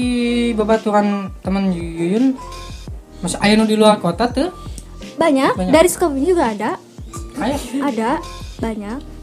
babaturan 0.51 1.31
teman 1.39 1.71
Yuyun 1.71 2.35
masa 3.23 3.39
aya 3.39 3.55
nu 3.55 3.63
di 3.63 3.79
luar 3.79 4.03
kota 4.03 4.27
tuh? 4.27 4.51
Banyak, 5.17 5.57
Banyak. 5.57 5.73
dari 5.73 5.87
Sukabumi 5.89 6.27
juga 6.27 6.53
ada. 6.53 6.71
Aya 7.37 7.57
ada 7.81 8.09
banyak 8.57 9.16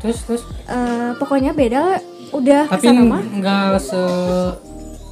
terus 0.00 0.18
terus? 0.22 0.42
Eh, 0.64 1.10
pokoknya 1.16 1.52
beda 1.52 2.00
udah 2.30 2.62
tapi 2.66 2.86
enggak 2.88 3.78
se 3.78 4.00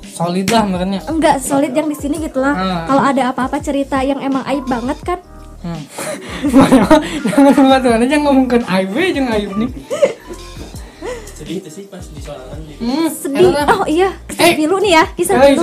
solid 0.08 0.46
lah 0.46 0.64
makanya 0.64 1.00
enggak 1.04 1.38
solid 1.38 1.70
yang 1.70 1.86
di 1.86 1.94
sini 1.94 2.18
gitulah 2.18 2.50
Ah. 2.50 2.82
kalau 2.84 3.02
ada 3.02 3.22
apa-apa 3.28 3.58
cerita 3.58 4.00
yang 4.00 4.18
emang 4.18 4.42
aib 4.46 4.64
banget 4.64 4.98
kan. 5.02 5.18
Hmm. 5.58 5.82
jangan 7.26 7.50
babaturan 7.52 8.00
aja 8.00 8.16
ngomongkan 8.16 8.62
aib 8.68 8.90
we 8.92 9.10
jeung 9.10 9.26
aib 9.28 9.50
nih. 9.56 9.70
Sedih 11.28 11.56
itu 11.58 11.70
sih 11.72 11.84
pas 11.86 12.02
di 12.02 12.18
soalan 12.18 12.58
gitu 12.64 12.80
hmm. 12.80 13.06
sedih. 13.12 13.50
oh 13.52 13.86
iya. 13.86 14.10
Kisah 14.26 14.42
Eh. 14.44 14.54
pilu 14.56 14.76
nih 14.78 14.92
ya. 14.92 15.04
Kisah 15.08 15.34
Eh, 15.36 15.54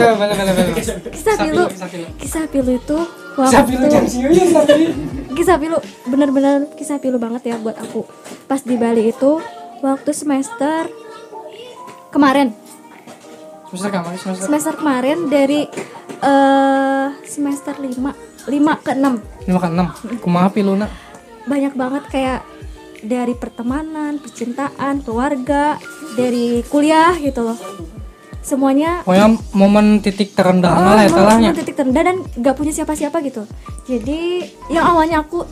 Kisah 1.09 1.35
pilu 1.37 1.63
kisah 1.67 1.87
pilu. 1.87 2.07
kisah 2.15 2.43
pilu 2.47 2.71
itu 2.73 2.99
Kisah 3.35 3.63
pilu 3.67 3.85
jam 3.91 4.03
si 4.07 4.17
Yuyun 4.23 4.49
tapi 4.55 4.95
kisah 5.35 5.59
pilu 5.59 5.77
bener-bener 6.07 6.71
kisah 6.79 6.97
pilu 7.03 7.19
banget 7.19 7.51
ya 7.51 7.55
buat 7.59 7.75
aku. 7.75 8.07
Pas 8.47 8.63
di 8.63 8.79
Bali 8.79 9.11
itu 9.11 9.43
waktu 9.83 10.11
semester 10.15 10.87
kemarin. 12.15 12.55
Semester 13.67 13.91
kamar 13.91 14.15
semester 14.15 14.43
semester 14.47 14.73
kemarin 14.79 15.27
dari 15.27 15.67
eh 16.23 17.07
semester 17.27 17.75
5 17.75 18.47
5 18.47 18.85
ke 18.85 18.91
6 18.95 19.51
lima 19.51 19.59
ke 19.59 19.67
enam? 19.67 19.87
Kumaha 20.23 20.47
piluna 20.49 20.87
banyak 21.45 21.73
banget 21.77 22.03
kayak 22.09 22.41
dari 23.05 23.37
pertemanan, 23.37 24.17
percintaan, 24.17 25.05
keluarga, 25.05 25.77
dari 26.17 26.65
kuliah 26.65 27.13
gitu 27.21 27.45
loh. 27.45 27.57
Semuanya 28.45 29.01
pokoknya 29.01 29.41
momen 29.57 30.05
titik 30.05 30.37
terendah 30.37 30.69
oh, 30.69 30.85
lah 30.85 31.01
ya 31.01 31.09
salahnya 31.09 31.49
mau 31.49 31.57
titik 31.57 31.73
terendah 31.73 32.03
dan 32.05 32.17
gak 32.45 32.53
punya 32.53 32.69
siapa-siapa 32.69 33.17
gitu. 33.25 33.49
Jadi 33.89 34.45
yang 34.69 34.85
awalnya 34.85 35.25
aku 35.25 35.49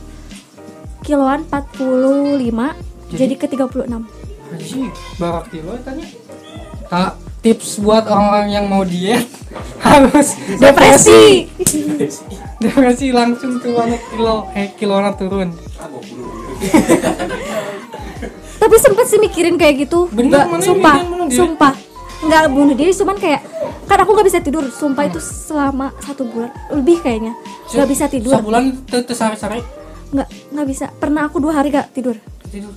kiloan 1.02 1.42
45 1.50 2.94
jadi, 3.14 3.34
ke 3.38 3.46
36. 3.46 3.90
Haji, 4.54 4.82
barak 5.22 5.46
kilo 5.54 5.74
tanya. 5.86 6.06
Kak, 6.90 7.18
tips 7.46 7.82
buat 7.82 8.06
orang-orang 8.10 8.50
yang 8.54 8.66
mau 8.70 8.82
diet 8.86 9.26
harus 9.86 10.38
Depresi. 10.58 11.50
depresi 12.64 13.12
langsung 13.12 13.60
turun 13.60 13.92
kilo 14.14 14.48
eh 14.54 14.72
kilonya 14.78 15.18
turun. 15.18 15.50
Tapi 18.62 18.76
sempet 18.80 19.06
sih 19.10 19.20
mikirin 19.20 19.58
kayak 19.60 19.90
gitu. 19.90 20.08
Bener, 20.14 20.48
sumpah, 20.64 21.04
bunuh 21.04 21.28
diri? 21.28 21.38
sumpah. 21.42 21.74
Nggak 22.24 22.44
bunuh 22.50 22.76
diri, 22.76 22.92
cuman 22.96 23.18
kayak 23.20 23.42
kan 23.84 23.98
aku 24.00 24.12
nggak 24.16 24.28
bisa 24.28 24.40
tidur. 24.40 24.64
Sumpah 24.72 25.04
itu 25.06 25.20
selama 25.20 25.92
satu 26.00 26.24
bulan 26.24 26.52
lebih 26.72 27.04
kayaknya 27.04 27.36
nggak 27.70 27.90
bisa 27.90 28.06
tidur. 28.08 28.40
Sebulan 28.40 28.64
tuh 28.88 29.16
sare-sare 29.16 29.60
nggak 30.14 30.30
nggak 30.54 30.68
bisa 30.70 30.86
pernah 30.94 31.26
aku 31.26 31.42
dua 31.42 31.58
hari 31.58 31.74
gak 31.74 31.90
tidur. 31.92 32.14
Tidur. 32.48 32.74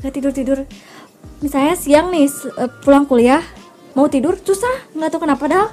nggak 0.00 0.12
tidur 0.12 0.32
tidur. 0.32 0.58
Misalnya 1.40 1.76
siang 1.76 2.08
nih 2.08 2.28
eh, 2.28 2.70
pulang 2.80 3.04
kuliah 3.04 3.44
mau 3.92 4.08
tidur 4.08 4.34
susah 4.36 4.90
nggak 4.96 5.10
tahu 5.12 5.20
kenapa 5.28 5.40
padahal 5.46 5.68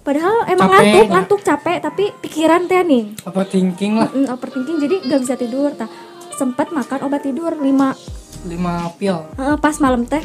padahal 0.00 0.36
emang 0.48 0.70
Capek, 0.70 0.80
ngantuk 0.80 1.08
ngantuk 1.10 1.40
capek 1.44 1.78
tapi 1.82 2.04
pikiran 2.22 2.70
teh 2.70 2.80
nih. 2.86 3.04
Overthinking 3.26 3.92
lah, 3.98 4.08
mm, 4.10 4.26
overthinking 4.30 4.76
jadi 4.78 4.96
nggak 5.06 5.20
bisa 5.22 5.34
tidur 5.36 5.70
tah. 5.74 5.90
Sempat 6.38 6.72
makan 6.72 7.04
obat 7.04 7.20
tidur 7.26 7.52
lima. 7.58 7.92
5 8.40 8.96
pil. 8.96 9.20
eh, 9.36 9.56
pas 9.60 9.76
malam 9.84 10.08
teh 10.08 10.24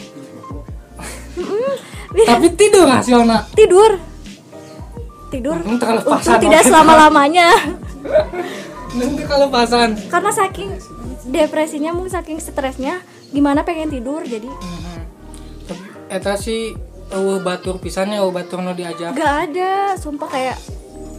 Tapi 2.16 2.48
tidur 2.56 2.88
hasilnya. 2.88 3.48
tidur. 3.52 4.00
Tidur. 5.32 5.56
Paksa 6.08 6.40
tidak 6.40 6.64
selama 6.64 7.08
lamanya 7.08 7.52
nanti 8.96 9.24
kalau 9.28 9.48
pasan 9.52 10.00
karena 10.08 10.32
saking 10.32 10.70
depresinya 11.28 11.92
mungkin 11.92 12.14
saking 12.16 12.40
stresnya 12.40 13.04
gimana 13.34 13.68
pengen 13.68 13.92
tidur 13.92 14.24
jadi. 14.24 14.48
Tapi 15.68 15.86
eta 16.08 16.40
sih 16.40 16.72
eueuh 17.12 17.44
batur 17.44 17.82
pisannya 17.84 18.24
eueuh 18.24 18.32
batur 18.32 18.64
nu 18.64 18.72
diajak. 18.72 19.12
Nggak 19.12 19.36
ada 19.52 20.00
sumpah 20.00 20.30
kayak 20.32 20.58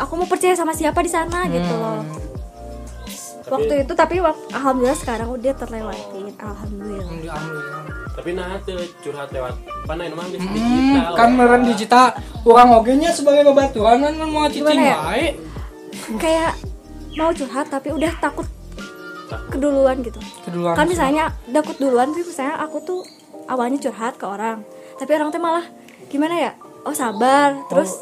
aku 0.00 0.12
mau 0.16 0.28
percaya 0.28 0.56
sama 0.56 0.72
siapa 0.72 1.04
di 1.04 1.10
sana 1.12 1.44
gitu 1.48 1.72
loh 1.76 2.25
waktu 3.46 3.74
itu 3.82 3.92
tapi 3.94 4.18
wak- 4.18 4.50
alhamdulillah 4.50 4.98
sekarang 4.98 5.28
udah 5.30 5.52
terlewatin 5.54 6.24
alhamdulillah. 6.34 7.06
Alhamdulillah 7.06 7.82
tapi 8.16 8.30
nah 8.32 8.56
teu 8.60 8.80
curhat 9.00 9.28
lewat 9.28 9.54
mana 9.84 10.02
ini 10.02 10.14
mah 10.14 10.24
Hmm, 10.24 10.34
digital 10.34 11.12
kan 11.14 11.28
meren 11.30 11.62
digital 11.64 12.06
orang 12.42 12.68
oge 12.72 12.92
nya 12.96 13.10
sebagai 13.10 13.44
babaturan 13.44 13.96
kan 14.00 14.14
mau 14.24 14.48
cicing 14.48 14.64
ya? 14.80 14.96
wae 15.04 15.26
kayak 16.16 16.52
mau 17.14 17.30
curhat 17.30 17.66
tapi 17.68 17.92
udah 17.92 18.12
takut 18.18 18.48
keduluan 19.48 20.00
gitu. 20.00 20.18
Keduluan 20.42 20.74
kan 20.74 20.86
misalnya 20.86 21.24
takut 21.46 21.76
duluan 21.76 22.10
sih 22.12 22.22
misalnya 22.22 22.56
aku 22.58 22.78
tuh 22.80 23.00
awalnya 23.46 23.78
curhat 23.80 24.16
ke 24.16 24.24
orang 24.24 24.64
tapi 24.96 25.12
orang 25.12 25.28
teh 25.28 25.38
malah 25.38 25.66
gimana 26.08 26.34
ya? 26.40 26.52
Oh 26.82 26.94
sabar 26.94 27.52
terus 27.68 28.00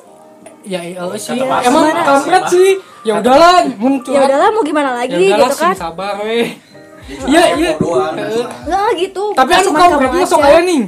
ya 0.65 0.81
iya 0.81 1.03
sih 1.21 1.37
kata 1.37 1.45
pasar. 1.47 1.69
emang 1.69 1.85
Gimana? 1.85 2.03
kampret 2.05 2.45
sih. 2.51 2.71
Ya 3.05 3.13
udahlah 3.21 3.55
mun 3.77 3.95
ya 4.05 4.21
udahlah 4.25 4.49
mau 4.51 4.63
gimana 4.65 4.91
ya 4.91 4.99
lagi 5.05 5.25
udahlah 5.29 5.49
gitu 5.49 5.57
kan. 5.61 5.75
sih 5.75 5.81
sabar 5.81 6.15
weh. 6.25 6.49
Iya. 7.05 7.43
iya 7.61 7.73
Heeh. 7.77 8.47
nggak 8.65 8.91
gitu. 8.97 9.25
tapi 9.37 9.51
anu 9.53 9.71
kampret 9.77 10.09
kamu 10.09 10.21
mah 10.25 10.29
sok 10.29 10.41
aja. 10.41 10.49
aya 10.49 10.61
nih. 10.65 10.83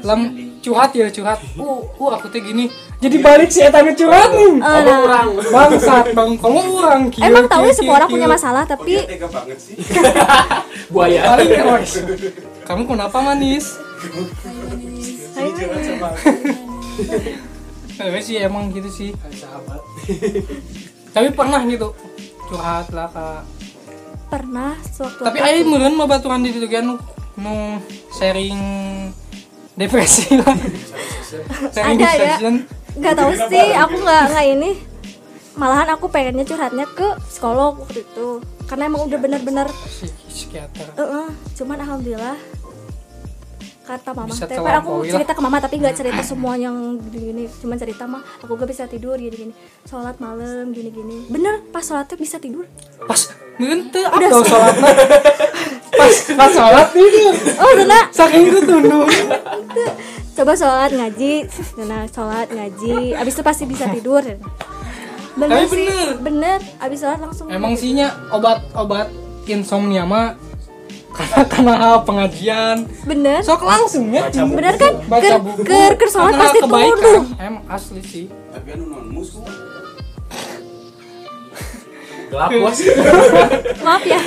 Lam 0.00 0.20
curhat 0.64 0.90
ya 0.96 1.06
curhat. 1.12 1.38
Uh 1.60 1.84
uh 1.84 2.10
aku 2.16 2.26
teh 2.32 2.40
gini? 2.40 2.72
Jadi 3.00 3.16
balik 3.20 3.48
si 3.52 3.60
eta 3.60 3.80
nu 3.84 3.92
curhat 3.92 4.32
nih. 4.32 4.52
Eh, 4.60 4.80
nah, 4.84 5.24
bangsat 5.52 6.16
bang 6.16 6.30
kamu 6.40 6.60
orang 6.80 7.02
kieu 7.12 7.24
emang 7.28 7.44
tahu 7.48 7.68
ya 7.68 7.74
semua 7.76 7.94
orang 8.00 8.08
punya 8.08 8.28
masalah 8.28 8.64
tapi 8.64 9.04
tega 9.04 9.28
banget 9.28 9.58
sih. 9.60 9.76
Buaya. 10.92 11.36
Paling 11.36 11.48
keros 11.48 11.90
kamu 12.70 12.86
kenapa 12.86 13.18
manis 13.18 13.74
Eh 18.00 18.22
sih 18.24 18.40
emang 18.40 18.72
gitu 18.72 18.88
sih. 18.88 19.10
Sahabat 19.36 19.80
tapi 21.10 21.28
pernah 21.34 21.60
gitu. 21.66 21.92
Curhat 22.48 22.88
lah 22.94 23.10
kak. 23.10 23.42
Pernah 24.30 24.78
sewaktu 24.82 25.20
tapi 25.26 25.38
ayo 25.42 25.66
meureun 25.66 25.94
mah 25.98 26.06
baturan 26.06 26.40
di 26.42 26.54
ditu 26.54 26.70
kan 26.70 26.98
nu 27.38 27.54
sharing 28.14 28.58
depresi 29.74 30.38
lah. 30.38 30.54
Sharing 31.70 31.98
Ada, 31.98 32.06
ada. 32.06 32.18
session 32.18 32.54
nggak 32.90 33.14
tahu 33.14 33.32
sih 33.48 33.68
aku 33.74 33.96
nggak 34.02 34.22
nggak 34.34 34.46
ini. 34.58 34.70
Malahan 35.58 35.92
aku 35.92 36.06
pengennya 36.08 36.46
curhatnya 36.46 36.86
ke 36.90 37.18
psikolog 37.26 37.78
waktu 37.84 38.06
itu. 38.06 38.40
Karena 38.70 38.86
emang 38.86 39.02
udah 39.10 39.18
bener-bener 39.18 39.66
Psik- 39.66 40.14
psikiater. 40.30 40.86
Eh, 40.94 41.02
eh, 41.02 41.28
cuman 41.58 41.78
alhamdulillah 41.82 42.38
kata 43.90 44.10
mama. 44.14 44.32
Teh 44.32 44.58
kan 44.58 44.74
aku 44.78 44.92
cerita 45.02 45.32
ke 45.34 45.40
mama 45.42 45.58
tapi 45.58 45.74
nggak 45.82 45.96
cerita 45.98 46.22
semua 46.22 46.54
yang 46.54 46.94
gini-gini 47.10 47.50
cuman 47.58 47.76
cerita 47.76 48.04
mah 48.06 48.22
aku 48.42 48.54
gak 48.54 48.70
bisa 48.70 48.86
tidur 48.86 49.18
gini-gini. 49.18 49.50
Sholat 49.86 50.22
malam 50.22 50.70
gini-gini. 50.70 51.26
Bener 51.26 51.66
pas 51.74 51.82
sholatnya 51.82 52.14
bisa 52.14 52.38
tidur. 52.38 52.64
Pas 53.04 53.20
teu 53.90 54.04
apa 54.06 54.28
salatna 54.46 54.88
pas 55.98 56.14
pas 56.38 56.50
salat 56.54 56.88
tidur. 56.94 57.34
Oh 57.58 57.72
bener 57.76 58.02
saking 58.14 58.44
ku 58.54 58.58
tunduk 58.62 59.08
coba 60.40 60.52
sholat 60.56 60.90
ngaji. 60.94 61.32
Nah 61.84 62.06
sholat 62.08 62.48
ngaji. 62.48 63.18
Abis 63.18 63.32
itu 63.36 63.42
pasti 63.44 63.64
bisa 63.68 63.90
tidur. 63.90 64.24
Bener 65.36 65.66
Tapi 65.66 65.66
sih. 65.68 65.86
bener. 65.86 66.08
bener. 66.22 66.58
Abis 66.80 66.98
sholat 67.04 67.20
langsung 67.20 67.46
emang 67.52 67.76
sihnya 67.76 68.14
obat-obat 68.32 69.12
insomnia 69.50 70.06
mah 70.06 70.38
karena 71.10 71.40
karena 71.44 71.72
hal 71.76 71.96
pengajian. 72.02 72.76
Bener. 73.02 73.40
Sok 73.40 73.62
langsung 73.62 74.08
ya. 74.08 74.24
Baca 74.24 74.40
buku. 74.40 74.54
bener 74.54 74.74
kan? 74.74 74.92
Baca 75.04 75.20
ker 75.20 75.34
buku. 75.38 75.62
ker, 75.62 75.92
ker 75.94 76.08
sholat 76.08 76.34
pasti 76.34 76.58
kebaikan. 76.58 77.20
emang 77.36 77.64
asli 77.66 78.02
sih. 78.02 78.24
Tapi 78.48 78.68
anu 78.72 78.84
non 78.86 79.06
musuh 79.06 79.44
gelap 82.30 82.50
bos. 82.62 82.78
Maaf 83.80 84.02
ya. 84.06 84.20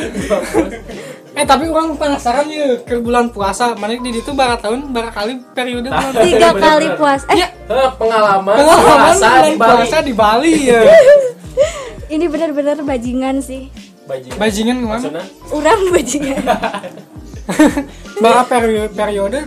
Eh 1.34 1.46
tapi 1.48 1.66
orang 1.66 1.96
penasaran 1.96 2.46
ya 2.46 2.78
ke 2.80 3.00
bulan 3.00 3.32
puasa. 3.32 3.74
Mana 3.74 3.96
di 3.96 4.12
itu 4.12 4.32
barat 4.32 4.60
tahun 4.60 4.92
barat 4.92 5.12
kali 5.12 5.34
periode 5.52 5.88
tiga 6.20 6.52
Bener, 6.52 6.64
kali 6.68 6.88
bener. 6.88 7.00
puas. 7.00 7.22
Eh. 7.26 7.40
Iya. 7.40 7.48
Eh, 7.64 7.90
pengalaman 7.96 8.54
pengalaman 8.54 8.84
puasa 8.84 9.24
bulan 9.24 9.42
di 9.42 9.56
Bali. 9.56 9.72
puasa 9.80 9.98
di 10.04 10.14
Bali 10.14 10.54
ya. 10.68 10.82
Ini 12.14 12.26
bener-bener 12.28 12.78
bajingan 12.84 13.42
sih 13.42 13.72
bajingan. 14.06 14.38
Bajingan 14.38 14.76
ke 14.76 14.82
mana 14.82 14.92
maksudnya? 14.94 15.24
Orang 15.50 15.80
bajingan. 15.90 16.38
Barat 18.24 18.46
periode 18.48 18.90
periode 18.90 19.40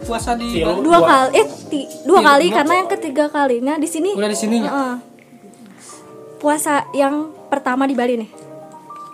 puasa 0.00 0.32
di 0.32 0.60
dua 0.60 0.76
Dua. 0.78 0.98
kali 1.00 1.30
eh 1.34 1.46
ti- 1.66 1.88
dua 2.02 2.20
kali 2.20 2.46
karena 2.50 2.74
yang 2.76 2.88
ketiga 2.90 3.24
kalinya 3.26 3.74
di 3.76 3.86
sini. 3.86 4.12
Udah 4.12 4.26
di 4.26 4.36
sininya? 4.36 4.70
Heeh. 4.70 4.94
puasa 6.36 6.84
yang 6.92 7.32
pertama 7.48 7.84
di 7.84 7.92
Bali 7.92 8.14
nih. 8.18 8.30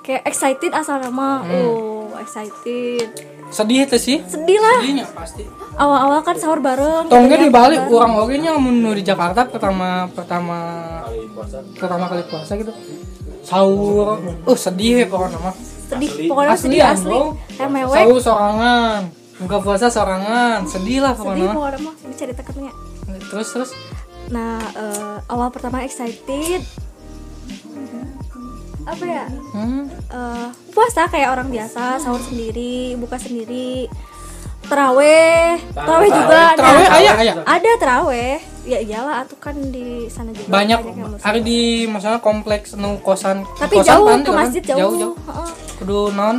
Kayak 0.01 0.27
excited 0.27 0.73
asal 0.73 0.99
nama 0.99 1.41
Hmm. 1.41 1.55
oh 1.63 2.11
excited. 2.19 3.07
Sedih 3.49 3.83
tuh 3.85 3.99
sih. 3.99 4.19
Sedih 4.25 4.59
lah. 4.59 4.79
Sedihnya 4.79 5.07
pasti. 5.09 5.43
Awal-awal 5.73 6.21
kan 6.21 6.35
sahur 6.35 6.59
bareng 6.59 7.07
Tongnya 7.07 7.35
gitu 7.37 7.41
di 7.41 7.49
ya, 7.49 7.55
Bali 7.55 7.77
bareng. 7.79 7.95
orang 7.95 8.13
oke 8.17 8.35
nya 8.37 8.53
mun 8.55 8.77
nu 8.77 8.91
di 8.91 9.01
Jakarta 9.01 9.43
pertama 9.45 10.07
pertama 10.09 10.59
kali 11.05 11.23
puasa. 11.31 11.59
pertama 11.73 12.05
kali 12.07 12.23
puasa 12.27 12.53
gitu 12.57 12.73
sahur 13.45 14.21
uh 14.21 14.59
sedih 14.59 15.05
ya 15.05 15.07
pokoknya 15.09 15.39
mah 15.41 15.55
sedih 15.91 16.11
Asli. 16.11 16.27
pokoknya 16.31 16.53
Asli, 16.55 16.65
sedih 16.65 16.81
ya, 16.81 16.89
asli. 16.95 17.11
bro. 17.11 17.23
kayak 17.57 17.71
mewek 17.71 17.97
sahur 17.99 18.19
sorangan. 18.23 19.01
Buka 19.41 19.57
puasa 19.65 19.87
sorangan. 19.89 20.59
Sedih 20.69 20.99
lah 21.01 21.13
sedih 21.17 21.21
pokoknya 21.25 21.47
mah. 21.49 21.55
pokoknya 21.57 21.79
mah 21.83 21.95
diceritakannya 22.13 22.73
terus 23.31 23.49
terus. 23.51 23.71
Nah 24.31 24.61
eh, 24.75 25.17
awal 25.33 25.49
pertama 25.51 25.83
excited. 25.83 26.63
Apa 28.87 29.05
ya? 29.05 29.27
Hmm. 29.55 29.87
eh, 29.91 30.49
puasa 30.71 31.07
kayak 31.11 31.33
orang 31.35 31.49
biasa 31.51 31.99
sahur 31.99 32.23
sendiri 32.23 32.95
buka 33.01 33.19
sendiri. 33.19 33.91
Teraweh 34.71 35.59
teraweh 35.75 36.09
juga 36.13 36.41
terawih. 36.55 36.87
nah, 36.87 36.99
ayah 37.01 37.15
ayah. 37.25 37.35
Ada 37.49 37.71
teraweh 37.81 38.39
ya 38.63 38.79
iyalah 38.79 39.23
atuh 39.23 39.37
kan 39.37 39.55
di 39.55 40.07
sana 40.07 40.31
juga 40.31 40.49
banyak 40.49 40.79
muslim. 40.85 41.19
hari 41.19 41.41
di 41.41 41.61
masalah 41.85 42.19
kompleks 42.19 42.75
nu 42.75 43.01
kosan 43.01 43.43
tapi 43.55 43.77
kosan 43.77 43.89
jauh 43.89 44.07
pan, 44.07 44.21
ke 44.21 44.27
kan? 44.27 44.39
masjid 44.39 44.63
jauh, 44.63 44.79
jauh, 44.79 44.95
jauh. 44.97 45.15
Heeh. 45.19 45.49
kudu 45.77 46.01
non 46.13 46.39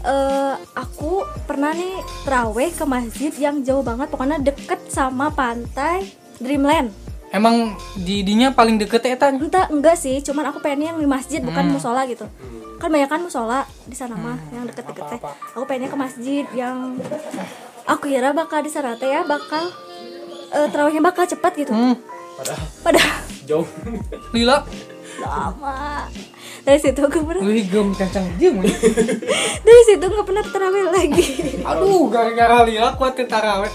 Eh, 0.00 0.54
aku 0.72 1.20
pernah 1.44 1.76
nih 1.76 1.92
teraweh 2.24 2.72
ke 2.72 2.88
masjid 2.88 3.28
yang 3.38 3.60
jauh 3.60 3.84
banget 3.84 4.08
pokoknya 4.08 4.40
deket 4.40 4.88
sama 4.88 5.28
pantai 5.28 6.08
Dreamland 6.40 6.88
emang 7.30 7.76
di 7.94 8.24
dinya 8.24 8.48
paling 8.48 8.80
deket 8.80 9.04
ya 9.04 9.14
tan 9.14 9.36
entah 9.36 9.68
enggak 9.68 9.94
sih 9.94 10.16
cuman 10.18 10.48
aku 10.48 10.58
pengennya 10.58 10.90
yang 10.90 10.98
di 10.98 11.06
masjid 11.06 11.38
bukan 11.38 11.68
Hmm. 11.68 11.76
musola 11.76 12.08
gitu 12.08 12.24
kan 12.74 12.88
banyak 12.88 13.06
kan 13.06 13.20
musola 13.20 13.68
di 13.84 13.92
sana 13.92 14.16
mah 14.16 14.40
yang 14.50 14.64
deket-deket 14.64 15.04
teh 15.06 15.20
aku 15.52 15.68
pengennya 15.68 15.92
ke 15.92 15.98
masjid 16.00 16.44
yang 16.50 16.96
aku 17.84 18.08
kira 18.08 18.32
bakal 18.32 18.64
di 18.64 18.72
sana 18.72 18.96
teh 18.96 19.04
ya 19.06 19.20
bakal 19.22 19.68
eh, 20.54 20.66
terawihnya 20.70 21.02
bakal 21.02 21.24
cepet 21.26 21.52
gitu. 21.66 21.72
Hmm. 21.72 21.94
padahal 22.40 22.66
padahal. 22.82 23.18
jauh. 23.44 23.68
Lila. 24.32 24.64
Lama. 25.20 26.08
Dari 26.60 26.78
situ 26.80 27.00
aku 27.00 27.24
pernah 27.24 27.44
wih 27.44 27.64
gem 27.68 27.92
kencang. 27.92 28.24
Jem 28.40 28.60
wih. 28.60 28.74
dari 29.66 29.82
situ 29.88 30.04
nggak 30.04 30.26
pernah 30.26 30.44
terawih 30.44 30.86
lagi. 30.88 31.26
Aduh 31.64 32.08
gara-gara 32.08 32.64
lila 32.64 32.96
kuat 32.96 33.16
ke 33.16 33.24
taraweh 33.28 33.72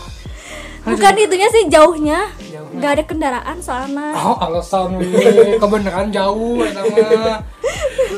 bukan 0.85 1.13
itunya 1.17 1.49
sih 1.49 1.63
jauhnya. 1.65 2.29
Jauhnya. 2.37 2.77
nggak 2.77 2.91
ada 2.93 3.03
kendaraan 3.09 3.57
soalnya. 3.57 4.13
Oh 4.13 4.37
alasan 4.37 5.01
wih. 5.01 5.57
kebenaran 5.57 6.13
jauh 6.13 6.61
sama. 6.61 7.41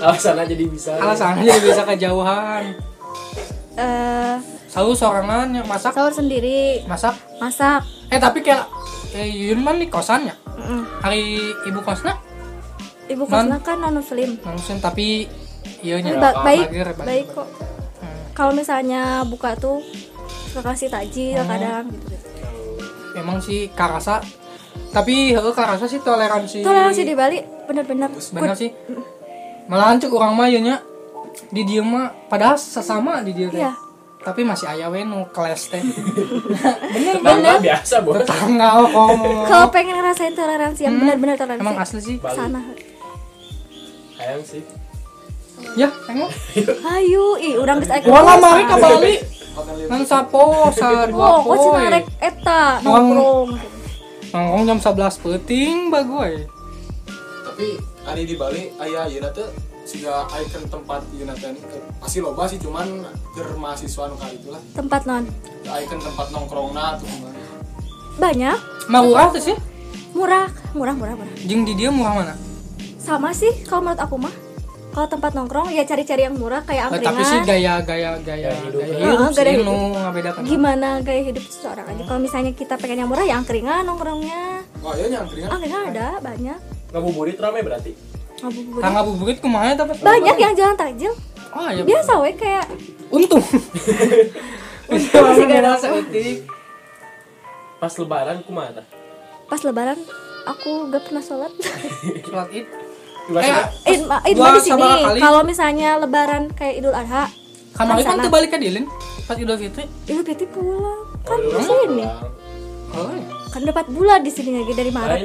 Alasan 0.03 0.35
aja 0.35 0.51
jadi 0.51 0.65
bisa. 0.67 0.91
Alasannya 0.99 1.47
jadi 1.47 1.63
bisa 1.63 1.83
kejauhan 1.87 2.75
eh 3.77 4.35
selalu 4.67 4.93
sorangan 4.93 5.47
yang 5.51 5.65
masak. 5.65 5.93
sahur 5.93 6.11
sendiri. 6.11 6.83
Masak. 6.85 7.13
Masak. 7.37 7.81
Eh 8.09 8.17
tapi 8.17 8.41
kayak 8.41 8.65
eh, 9.13 9.25
Yun 9.25 9.61
mah 9.61 9.73
nih 9.73 9.87
kosannya 9.87 10.33
Mm-mm. 10.49 10.81
hari 10.99 11.37
ibu 11.63 11.79
kosnya? 11.79 12.17
Ibu 13.07 13.23
Non. 13.23 13.31
kosnya 13.47 13.57
kan 13.61 13.77
non 13.77 13.95
muslim 13.95 14.35
langsung 14.41 14.77
tapi 14.77 15.29
iya 15.79 15.97
nya 15.97 16.17
Ba- 16.17 16.41
baik 16.41 16.67
bager. 16.67 16.87
baik. 16.97 17.25
kok. 17.29 17.47
Hmm. 17.95 18.19
kalau 18.33 18.51
misalnya 18.51 19.21
buka 19.23 19.53
tuh 19.55 19.79
suka 20.47 20.61
kasih 20.67 20.89
takjil 20.89 21.37
Hmm. 21.37 21.47
kadang 21.47 21.85
gitu, 21.87 22.07
gitu. 22.09 22.27
emang 23.15 23.37
sih 23.39 23.69
karasa. 23.71 24.19
Tapi 24.87 25.31
heeh 25.31 25.53
karasa 25.53 25.85
sih 25.85 25.99
toleransi 25.99 26.61
toleransi 26.61 27.01
di 27.01 27.13
Bali 27.13 27.37
bener-bener. 27.63 28.09
Bener 28.09 28.53
sih. 28.53 28.71
Malahan 29.67 29.97
cuk 29.97 30.13
orang 30.13 30.33
mah 30.33 30.47
ieu 30.47 30.59
nya 30.59 30.79
di 31.47 31.61
dia 31.63 31.81
mah 31.81 32.11
padahal 32.27 32.55
sesama 32.55 33.21
di 33.21 33.31
dia 33.31 33.47
teh. 33.47 33.59
Iya. 33.59 33.73
tapi 34.17 34.43
masih 34.43 34.67
aya 34.67 34.89
we 34.89 35.01
nu 35.01 35.23
keles 35.31 35.71
teh. 35.71 35.79
Tetangga 37.15 37.57
biasa 37.57 37.95
bos. 38.01 38.23
Tanggal 38.23 38.89
komo 38.89 39.45
kalau 39.45 39.67
pengen 39.69 39.95
ngerasain 39.95 40.33
toleransi 40.33 40.81
yang 40.83 40.95
benar-benar 40.97 41.35
toleransi. 41.35 41.61
Hmm. 41.61 41.67
emang 41.67 41.77
asli 41.79 41.99
sih? 42.01 42.15
Bali. 42.17 42.35
Sana. 42.35 42.61
Sayang 44.13 44.43
sih. 44.43 44.63
Ya 45.73 45.89
tengok 46.03 46.29
Hayu, 46.83 47.25
ih 47.45 47.55
urang 47.55 47.79
geus 47.79 47.89
aya 47.89 48.01
Gua 48.03 48.19
kosan. 48.19 48.27
ngamari 48.27 48.63
ka 48.63 48.75
Bali. 48.77 49.15
Ngan 49.87 50.01
sapo 50.03 50.43
sa 50.71 50.87
dua 51.07 51.27
Oh, 51.39 51.41
poe. 51.47 51.81
rek 51.81 52.05
eta 52.19 52.77
nongkrong. 52.83 53.49
Nongkrong 54.27 54.63
jam 54.65 54.77
11 54.77 55.23
peting 55.23 55.87
bagoy 55.87 56.45
tapi 57.47 57.73
hari 58.03 58.21
di 58.21 58.35
Bali 58.35 58.69
ayah 58.77 59.07
ya 59.07 59.31
teh 59.31 59.49
siga 59.87 60.13
icon 60.35 60.67
tempat 60.67 60.99
ieu 61.11 61.23
teh 61.31 61.55
pasti 61.97 62.19
loba 62.19 62.43
sih 62.43 62.59
cuman 62.59 63.07
mahasiswa 63.55 64.03
nu 64.05 64.15
kali 64.15 64.35
itulah 64.35 64.59
Tempat 64.73 65.01
non. 65.05 65.23
icon 65.63 65.97
tempat 65.97 66.27
nongkrongna 66.29 66.99
tuh 66.99 67.07
gimana 67.07 67.39
Banyak, 68.17 68.57
Murah 68.89 69.29
tuh 69.29 69.43
sih 69.43 69.57
murah, 70.11 70.49
murah, 70.73 70.91
murah, 70.91 71.13
murah. 71.13 71.29
Jeng 71.39 71.61
di 71.61 71.73
dia 71.73 71.87
murah 71.87 72.17
mana? 72.17 72.33
Sama 72.97 73.29
sih 73.29 73.53
kalau 73.63 73.85
menurut 73.85 74.01
aku 74.01 74.17
mah. 74.17 74.33
Kalau 74.89 75.05
tempat 75.07 75.31
nongkrong 75.31 75.69
ya 75.69 75.85
cari-cari 75.85 76.25
yang 76.25 76.33
murah 76.33 76.65
kayak 76.65 76.89
Eh, 76.89 76.97
tapi 76.97 77.21
sih 77.21 77.37
angkringan. 77.37 77.45
gaya 77.45 77.73
gaya 77.79 78.11
gaya 78.17 78.49
Gaya 78.49 78.51
hidup. 78.57 78.81
gaya 78.81 78.97
hidup 78.97 79.29
gaya 79.29 79.45
sih 79.45 79.53
hidup. 79.53 80.01
ngabedakan. 80.01 80.41
Gimana 80.41 80.87
gaya 80.99 81.21
hidup 81.21 81.43
seseorang 81.45 81.85
aja. 81.85 82.03
Kalau 82.03 82.19
misalnya 82.19 82.51
kita 82.51 82.73
pengen 82.75 82.97
yang 82.99 83.09
murah 83.13 83.21
ya 83.21 83.37
angkringan 83.37 83.85
nongkrongnya. 83.85 84.41
oh 84.81 84.93
iya 84.93 85.05
nyangkringan 85.07 85.49
Angkringan 85.53 85.81
ada 85.87 86.07
banyak. 86.17 86.59
Ngabuburit 86.89 87.37
rame 87.37 87.59
berarti. 87.61 87.91
Ngabuburit. 88.37 88.81
Kang 88.81 88.93
ngabuburit 88.93 89.37
kumaha 89.39 89.73
tapi 89.73 89.91
Banyak 89.97 90.35
yang 90.35 90.53
jalan 90.53 90.75
takjil. 90.75 91.13
Oh 91.49 91.67
iya. 91.67 91.81
Biasa 91.81 92.11
we 92.19 92.31
kayak 92.33 92.65
Untung. 93.15 93.41
Untung 94.87 95.25
sih 95.33 95.43
gak 95.43 95.59
ada 95.59 95.69
apa. 95.73 95.87
Pas 97.77 97.93
lebaran 97.93 98.37
kumaha 98.41 98.71
tah? 98.73 98.87
pas 99.47 99.61
lebaran 99.61 99.95
aku 100.43 100.91
gak 100.91 101.07
pernah 101.07 101.23
sholat. 101.23 101.51
Sholat 102.25 102.49
Id. 102.51 102.67
Gimana? 103.27 103.47
Eh, 103.83 103.91
Id, 103.91 104.01
ma- 104.03 104.19
Id 104.21 104.35
di 104.35 104.61
sini. 104.61 104.91
Kalau 105.17 105.41
misalnya 105.41 105.95
lebaran 105.97 106.51
kayak 106.51 106.77
Idul 106.77 106.91
Adha, 106.91 107.31
Kamari 107.73 108.01
Kan 108.01 108.07
kan 108.07 108.15
sana. 108.17 108.23
teu 108.23 108.31
balik 108.31 108.49
ka 108.49 108.57
Dilin 108.57 108.87
pas 109.23 109.35
Idul 109.35 109.55
Fitri. 109.57 109.87
Idul 110.03 110.23
Fitri 110.23 110.47
pulang. 110.47 110.99
Kan 111.23 111.39
Oh, 111.39 111.47
di 111.49 111.61
sini. 111.61 112.03
Oh. 112.91 113.07
iya. 113.07 113.23
Kan 113.47 113.61
dapat 113.63 113.85
bulan 113.87 114.19
di 114.19 114.31
sini 114.31 114.51
lagi 114.57 114.73
dari 114.73 114.91
Maret. 114.91 115.19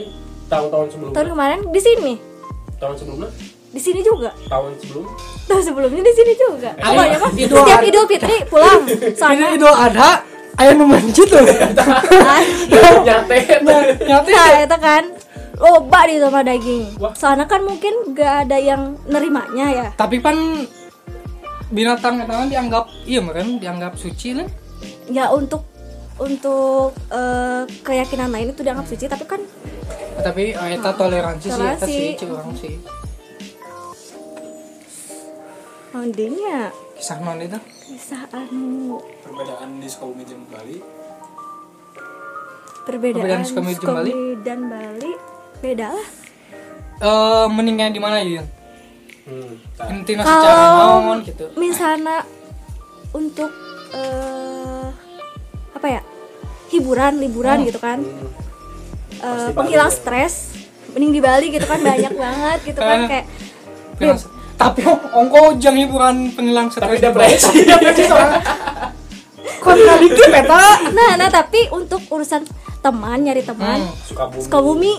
Tahun-tahun 0.46 0.86
sebelumnya. 0.88 1.14
Tahun 1.14 1.28
kemarin 1.28 1.58
di 1.66 1.80
sini. 1.80 2.12
Tahun 2.82 2.94
sebelumnya? 2.98 3.30
Di 3.72 3.78
sini 3.78 4.00
juga. 4.02 4.34
Tahun 4.50 4.74
sebelum? 4.82 5.06
Tahun 5.46 5.62
sebelumnya 5.62 6.02
di 6.02 6.12
sini 6.12 6.32
juga. 6.34 6.74
Ayo, 6.76 6.98
Pokoknya 6.98 7.18
mah 7.22 7.30
Idul 7.32 7.58
setiap. 7.62 7.80
Idul 7.86 8.04
Fitri 8.10 8.36
pulang 8.50 8.82
sana. 9.22 9.46
Idul 9.54 9.70
Adha 9.70 10.10
aya 10.58 10.70
nu 10.74 10.84
masjid 10.84 11.24
tuh. 11.24 11.40
Nyate. 13.06 13.38
Nyata 14.04 14.28
Nah, 14.28 14.60
itu 14.66 14.76
kan 14.76 15.02
loba 15.56 16.00
di 16.04 16.18
sama 16.18 16.40
daging. 16.42 16.82
Wah. 16.98 17.14
Soalnya 17.14 17.46
kan 17.46 17.62
mungkin 17.62 18.12
gak 18.12 18.50
ada 18.50 18.58
yang 18.58 18.98
nerimanya 19.06 19.66
ya. 19.70 19.86
tapi 19.94 20.18
kan 20.18 20.36
binatang 21.72 22.20
kan 22.20 22.50
dianggap 22.52 22.84
iya 23.08 23.24
kan 23.24 23.46
dianggap 23.56 23.92
suci 23.96 24.36
kan. 24.36 24.48
Ya 25.08 25.30
untuk 25.32 25.64
untuk 26.20 26.92
eh, 27.08 27.64
keyakinan 27.80 28.28
lain 28.28 28.52
itu 28.52 28.60
dianggap 28.60 28.84
suci 28.84 29.08
tapi 29.08 29.24
kan 29.24 29.40
Tapi 30.12 30.52
eh, 30.52 30.76
eta 30.76 30.92
toleransi 30.92 31.48
sih 31.48 31.64
eta 31.64 31.86
sih 31.88 32.08
curang 32.20 32.52
sih. 32.52 32.74
Ondingnya 35.92 36.72
Kisah 36.96 37.18
non 37.20 37.40
itu. 37.42 37.58
kisah 37.82 38.24
anu 38.32 38.96
perbedaan 39.20 39.76
di 39.76 39.88
Sukabumi 39.90 40.24
jeung 40.24 40.44
Bali 40.48 40.80
perbedaan, 42.82 43.20
Perbedaan 43.20 43.42
Sukabumi 43.44 43.74
jeung 43.76 43.96
Bali? 44.00 44.12
Dan 44.40 44.60
Bali 44.72 45.12
beda 45.60 45.86
lah. 45.92 46.08
Eh 47.02 47.46
mendingnya 47.52 47.92
di 47.92 48.00
mana 48.00 48.22
Yun? 48.24 48.46
Hmm. 49.22 49.54
Intinya 49.92 50.22
secara 50.26 50.50
Kalau 50.50 50.98
naon 51.02 51.18
gitu. 51.22 51.44
misalnya 51.54 52.26
untuk 53.12 53.50
eh 53.92 54.61
apa 55.72 55.86
ya 55.88 56.00
hiburan 56.68 57.16
liburan 57.16 57.64
gitu 57.64 57.78
kan 57.78 58.00
Pasti 59.14 59.52
penghilang 59.52 59.86
ya. 59.86 59.94
stres 59.94 60.34
mending 60.90 61.10
di 61.10 61.20
Bali 61.20 61.46
gitu 61.48 61.64
kan 61.64 61.78
banyak 61.78 62.12
banget 62.12 62.58
gitu 62.64 62.80
kan 62.80 62.98
Eh. 62.98 63.08
kayak 63.08 63.26
Penghilang- 63.94 64.30
Tapi 64.54 64.80
ongko 65.10 65.40
jang 65.58 65.74
hiburan 65.74 66.30
penghilang 66.30 66.66
Tapi 66.68 66.96
stres. 66.96 67.02
depresi. 67.02 67.58
Kontradiktif 69.58 70.28
eta. 70.28 70.62
nah 70.90 71.14
nah 71.14 71.28
tapi 71.28 71.70
untuk 71.70 72.02
urusan 72.08 72.42
teman 72.78 73.18
nyari 73.20 73.42
teman 73.42 73.78
Hmm. 73.80 73.94
Sukabumi. 74.02 74.42
Sukabumi 74.42 74.92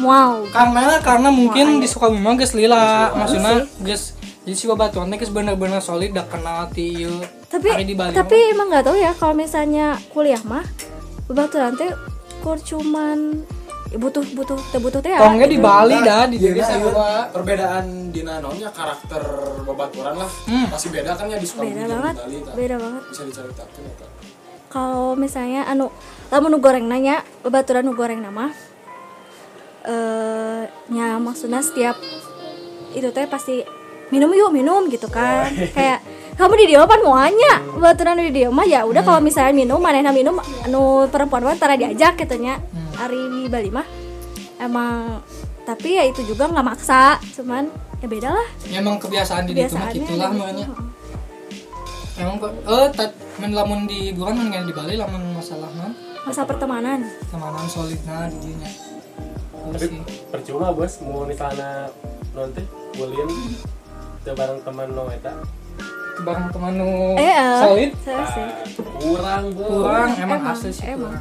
wow 0.00 0.42
Karena 0.48 0.98
karena 1.00 1.28
mungkin 1.30 1.66
Wah, 1.68 1.78
di 1.78 1.86
Sukabumi 1.86 2.20
mah 2.20 2.34
geus 2.34 2.52
lila, 2.52 2.82
maksudnya 3.14 3.54
geus 3.80 4.18
jadi 4.50 4.58
si 4.58 4.66
babatuan 4.66 5.14
teh 5.14 5.30
bener-bener 5.30 5.78
solid 5.78 6.10
da 6.10 6.26
kenal 6.26 6.66
ti 6.74 7.06
tapi 7.46 7.86
di 7.86 7.94
Bali 7.94 8.18
tapi 8.18 8.50
emang 8.50 8.66
nggak 8.66 8.82
tahu 8.82 8.98
ya 8.98 9.14
kalau 9.14 9.30
misalnya 9.38 9.94
kuliah 10.10 10.42
mah 10.42 10.66
bebaturan 11.30 11.78
teh 11.78 11.94
kur 12.42 12.58
cuman 12.58 13.46
ya 13.94 13.98
butuh 14.02 14.26
butuh 14.34 14.58
teh 14.74 14.82
butuh 14.82 14.98
teh 14.98 15.14
ya 15.14 15.22
Tongnya 15.22 15.46
di 15.46 15.54
Bali 15.54 16.02
dah 16.02 16.26
di 16.26 16.42
Jadi 16.42 16.50
diri 16.50 16.60
saya 16.66 16.82
saya. 16.82 17.30
perbedaan 17.30 18.10
di 18.10 18.26
nanonya 18.26 18.74
karakter 18.74 19.22
babaturan 19.62 20.18
lah. 20.18 20.30
Hmm. 20.50 20.66
masih 20.66 20.90
beda 20.90 21.14
kan 21.14 21.30
ya 21.30 21.38
di 21.38 21.46
Sukabumi 21.46 21.70
beda 21.70 21.86
banget 21.94 22.16
di 22.18 22.38
Bali 22.42 22.58
beda 22.58 22.76
banget. 22.82 23.02
Bisa 23.06 23.22
diceritakan 23.30 23.82
eta 23.86 24.06
kalau 24.66 25.14
misalnya 25.14 25.62
anu 25.70 25.94
lamun 26.34 26.50
nu 26.50 26.58
goreng 26.58 26.90
nanya 26.90 27.22
bebaturan 27.46 27.86
nu 27.86 27.94
goreng 27.94 28.18
nama 28.18 28.50
eh 29.86 30.66
nya 30.90 31.22
maksudnya 31.22 31.62
setiap 31.62 31.94
itu 32.98 33.06
teh 33.14 33.30
pasti 33.30 33.78
minum 34.10 34.30
yuk 34.34 34.50
minum 34.50 34.86
gitu 34.90 35.06
kan. 35.06 35.50
Kayak 35.74 36.02
kamu 36.36 36.54
di 36.56 36.64
dia 36.72 36.84
pan? 36.88 37.00
Muanya 37.04 37.52
bebaturan 37.80 38.20
di 38.20 38.32
dia 38.32 38.48
mah 38.52 38.64
ya 38.68 38.84
udah 38.84 39.02
kalau 39.04 39.20
misalnya 39.24 39.56
minum 39.56 39.80
mana 39.80 40.12
minum 40.12 40.36
anu 40.64 41.08
perempuan 41.08 41.44
mah 41.44 41.56
tara 41.56 41.76
diajak 41.76 42.16
gitu 42.20 42.36
nya 42.40 42.60
hari 42.96 43.16
di 43.16 43.48
Bali 43.48 43.72
mah 43.72 43.84
emang 44.60 45.24
tapi 45.64 45.96
ya 45.96 46.04
itu 46.04 46.20
juga 46.28 46.48
nggak 46.48 46.66
maksa 46.66 47.16
cuman 47.36 47.68
ya 48.00 48.06
beda 48.08 48.28
lah. 48.32 48.48
Ya, 48.68 48.80
emang 48.80 48.96
kebiasaan 48.96 49.44
di 49.48 49.52
ditu 49.56 49.76
mah 49.76 49.92
gitulah 49.92 50.28
gitu. 50.32 50.40
makanya. 50.40 50.66
Emang 52.20 52.36
kok 52.36 52.52
eh 52.52 52.88
tat 52.92 53.12
men 53.40 53.52
lamun 53.56 53.80
di 53.88 54.12
bukan 54.12 54.32
men 54.36 54.64
di 54.64 54.72
Bali 54.76 54.94
lamun 54.96 55.36
masalah 55.36 55.68
man 55.76 55.92
masa 56.24 56.44
pertemanan. 56.44 57.04
Temanan 57.32 57.66
solidna 57.68 58.28
di 58.28 58.52
dinya. 58.52 58.70
Tapi 59.60 59.86
percuma 60.32 60.72
bos 60.72 61.00
mau 61.04 61.28
misalnya 61.28 61.92
nonton 62.32 62.64
kuliah 62.96 63.28
teu 64.20 64.34
bareng 64.34 64.60
teman 64.60 64.88
no 64.88 65.04
eta. 65.08 65.32
Itu 66.10 66.20
barang 66.22 66.46
teman 66.50 66.72
nu 66.74 66.88
eh 67.14 67.24
eh, 67.26 67.58
solid? 67.58 67.90
Kurang 68.98 69.44
kurang 69.50 70.10
emang 70.14 70.40
Emang, 70.40 70.52
asli 70.52 70.70
sih 70.70 70.88
emang. 70.88 71.16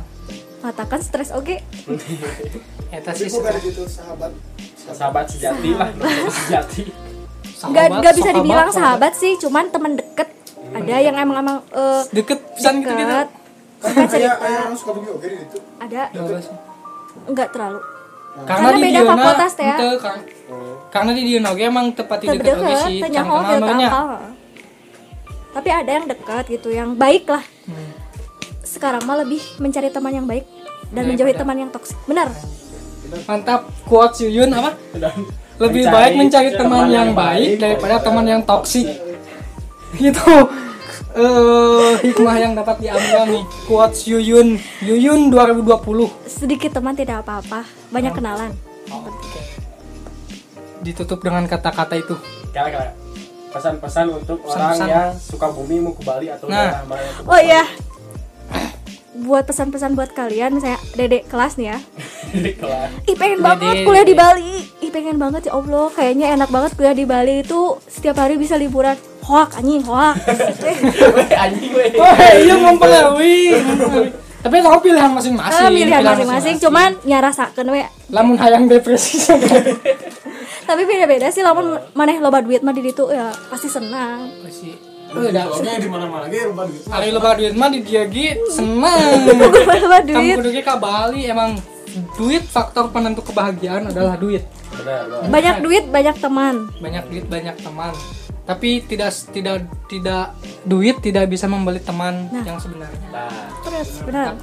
matakan 0.59 0.99
stres 0.99 1.31
oke. 1.31 1.55
Eta 2.91 3.11
sih 3.13 3.29
bukan 3.29 3.47
suka- 3.49 3.63
gitu 3.63 3.83
sahabat. 3.85 4.31
Sahabat 4.89 5.25
sejati 5.25 5.69
lah, 5.71 5.87
sahabat. 5.89 6.33
sejati. 6.39 6.83
nggak 7.59 7.85
sahabat, 7.85 7.99
nggak 7.99 8.13
bisa 8.13 8.23
sahabat, 8.25 8.39
dibilang 8.41 8.69
sahabat. 8.69 9.13
sih 9.13 9.33
cuman 9.37 9.65
teman 9.69 9.93
deket. 9.95 10.29
Ada 10.69 10.95
yang 10.99 11.15
emang 11.15 11.37
emang 11.39 11.57
eh, 11.71 12.01
deket 12.11 12.39
pisan 12.53 12.81
gitu 12.81 12.91
gitu. 12.91 12.99
deket 12.99 13.27
Suka 13.79 14.03
cerita. 14.05 14.35
Orang 14.43 14.75
Sukabumi 14.75 15.07
oke 15.09 15.23
di 15.23 15.37
itu 15.39 15.57
ada. 15.79 16.01
Ya 16.11 16.19
udah 16.19 16.41
sih. 16.41 16.55
nggak 17.25 17.49
terlalu. 17.49 17.79
Karena, 18.39 18.67
Karena 18.67 18.69
di 18.69 18.81
beda 18.81 19.01
fakultas 19.05 19.51
teh, 19.53 19.65
ya. 19.65 19.77
Karena 20.89 21.11
di 21.11 21.21
oge 21.37 21.63
emang 21.63 21.93
tepat 21.93 22.17
di 22.19 22.27
deket 22.31 22.57
sih. 22.83 22.97
tanya 22.99 23.21
Can 23.21 23.27
oh 23.27 23.37
kenal 23.37 23.45
deket 23.45 23.61
makanya. 23.61 23.89
akal 23.89 24.07
tapi 25.49 25.69
ada 25.71 25.91
yang 25.91 26.05
dekat 26.05 26.43
gitu 26.47 26.69
yang 26.69 26.89
baik 26.93 27.25
lah 27.25 27.41
Hmm. 27.65 27.89
sekarang 28.61 29.01
mah 29.03 29.17
lebih 29.17 29.41
mencari 29.57 29.89
teman 29.89 30.13
yang 30.13 30.25
baik 30.25 30.45
dan 30.45 30.61
Daripada- 30.95 31.07
menjauhi 31.07 31.33
teman 31.35 31.57
yang 31.57 31.69
toksik 31.69 31.97
benar 32.05 32.29
Mantap 33.25 33.65
quotes 33.83 34.21
Yuyun 34.21 34.49
apa? 34.51 34.77
Lebih 35.57 35.81
mencari 35.81 35.89
baik 35.89 36.13
mencari 36.15 36.49
teman 36.53 36.85
yang 36.87 37.09
baik 37.11 37.57
daripada 37.57 37.97
teman 37.99 38.21
yang 38.23 38.41
toksik. 38.43 38.85
Gitu. 39.97 40.35
Eh 41.11 41.91
hikmah 41.99 42.37
yang 42.37 42.53
dapat 42.53 42.77
diambil 42.79 43.25
nih 43.27 43.43
quotes 43.65 44.05
Yuyun 44.05 44.61
Yuyun 44.79 45.21
2020. 45.27 46.05
sedikit 46.23 46.69
teman 46.71 46.93
tidak 46.93 47.25
apa-apa 47.25 47.65
banyak 47.89 48.13
kenalan 48.13 48.53
Oke. 48.87 49.09
Ditutup 50.79 51.19
dengan 51.19 51.43
kata-kata 51.43 51.95
itu. 51.95 52.15
Kira-kira 52.49 52.95
pesan-pesan 53.49 54.05
untuk 54.13 54.45
orang 54.45 54.77
Pesan-pesan. 54.77 54.87
yang 54.87 55.09
suka 55.15 55.49
bumi 55.49 55.81
mau 55.81 55.91
ke 55.91 56.05
Bali 56.05 56.29
atau 56.29 56.45
Nah. 56.45 56.69
daerah 56.69 56.85
mana 56.85 57.01
yang 57.01 57.15
ke 57.15 57.21
oh 57.25 57.41
iya 57.41 57.63
buat 59.19 59.43
pesan-pesan 59.43 59.91
buat 59.91 60.13
kalian 60.13 60.53
misalnya 60.53 60.77
dedek 60.93 61.25
kelas 61.25 61.57
nih 61.57 61.67
ya 61.67 61.77
Bali? 62.29 62.51
Kelas. 62.53 62.89
Ih 63.03 63.15
pengen 63.17 63.41
Dede, 63.41 63.47
banget 63.49 63.75
kuliah 63.83 64.05
di 64.05 64.13
dede. 64.13 64.21
Bali 64.21 64.53
Ih 64.79 64.91
pengen 64.93 65.17
banget 65.17 65.41
ya 65.43 65.51
Allah 65.51 65.85
Kayaknya 65.89 66.27
enak 66.31 66.49
banget 66.49 66.71
kuliah 66.73 66.93
di 66.93 67.03
Bali 67.03 67.41
itu 67.41 67.61
Setiap 67.83 68.15
hari 68.15 68.37
bisa 68.37 68.53
liburan 68.53 68.93
Hoak 69.19 69.57
anjing 69.57 69.81
hoak 69.83 70.13
anjing 71.43 71.71
weh. 71.71 71.89
Oh 71.95 72.13
iya 72.35 72.55
mempengaruhi. 72.55 73.61
Tapi 74.39 74.55
tahu 74.57 74.77
pilihan 74.79 75.11
masing-masing. 75.11 75.57
Ah, 75.59 75.69
Pilihan 75.69 76.01
masing-masing 76.01 76.55
Cuman 76.57 76.97
ya 77.03 77.17
rasakan 77.17 77.65
we 77.67 77.81
lamun 78.09 78.37
hayang 78.37 78.65
depresi 78.65 79.21
tapi 80.69 80.85
beda-beda 80.85 81.33
sih 81.33 81.41
lamun 81.41 81.81
maneh 81.97 82.21
loba 82.21 82.45
duit 82.45 82.61
mah 82.61 82.69
di 82.69 82.85
ditu 82.85 83.09
ya 83.09 83.33
pasti 83.49 83.65
senang 83.65 84.29
Masih 84.45 84.77
Oke 85.09 85.33
di 85.81 85.89
mana-mana 85.89 86.29
ge 86.29 86.45
gitu. 86.45 87.09
Loba 87.09 87.33
duit 87.33 87.57
mah 87.57 87.73
di 87.73 87.81
dia 87.81 88.05
ge 88.05 88.37
loba 89.81 89.97
Kamu 90.05 90.05
duit 90.05 90.37
kudu 90.37 90.49
ge 90.53 90.61
ka 90.61 90.77
Bali 90.77 91.25
emang 91.25 91.57
duit 92.13 92.45
faktor 92.45 92.93
penentu 92.93 93.25
kebahagiaan 93.25 93.89
adalah 93.89 94.13
duit. 94.21 94.45
banyak 95.25 95.65
duit 95.65 95.89
banyak 95.89 96.13
teman 96.21 96.69
Banyak 96.77 97.09
duit 97.09 97.25
banyak 97.25 97.57
teman. 97.57 97.97
Tapi 98.45 98.85
tidak 98.85 99.09
tidak 99.33 99.65
tidak 99.89 100.37
duit 100.61 101.01
tidak 101.01 101.25
bisa 101.25 101.49
membeli 101.49 101.81
teman 101.81 102.29
Nah. 102.29 102.45
yang 102.45 102.61
sebenarnya. 102.61 103.09
nah 103.09 103.49
terus 103.65 104.05
benar. 104.05 104.37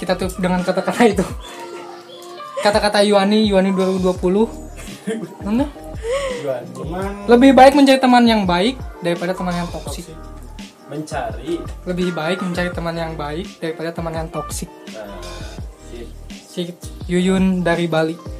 Kita 0.00 0.16
tuh 0.16 0.32
dengan 0.40 0.64
kata-kata 0.64 1.04
itu. 1.04 1.24
Kata-kata 2.64 3.04
Yuani 3.04 3.52
Yuani 3.52 3.76
2020. 3.76 4.71
Mana? 5.42 5.66
Cuman 6.74 7.26
Lebih 7.30 7.50
baik 7.54 7.72
mencari 7.74 7.98
teman 7.98 8.24
yang 8.26 8.42
baik 8.46 8.78
daripada 9.02 9.32
teman 9.34 9.54
yang 9.54 9.68
toksik. 9.70 10.06
mencari 10.92 11.56
Lebih 11.88 12.08
baik 12.12 12.38
mencari 12.44 12.68
teman 12.68 12.92
yang 12.92 13.12
baik 13.16 13.48
daripada 13.58 13.90
teman 13.96 14.12
yang 14.12 14.28
toksik. 14.28 14.68
nah, 14.92 15.08
sip. 15.88 16.08
Si 16.28 16.62
Yuyun 17.08 17.64
dari 17.64 17.88
Bali. 17.88 18.31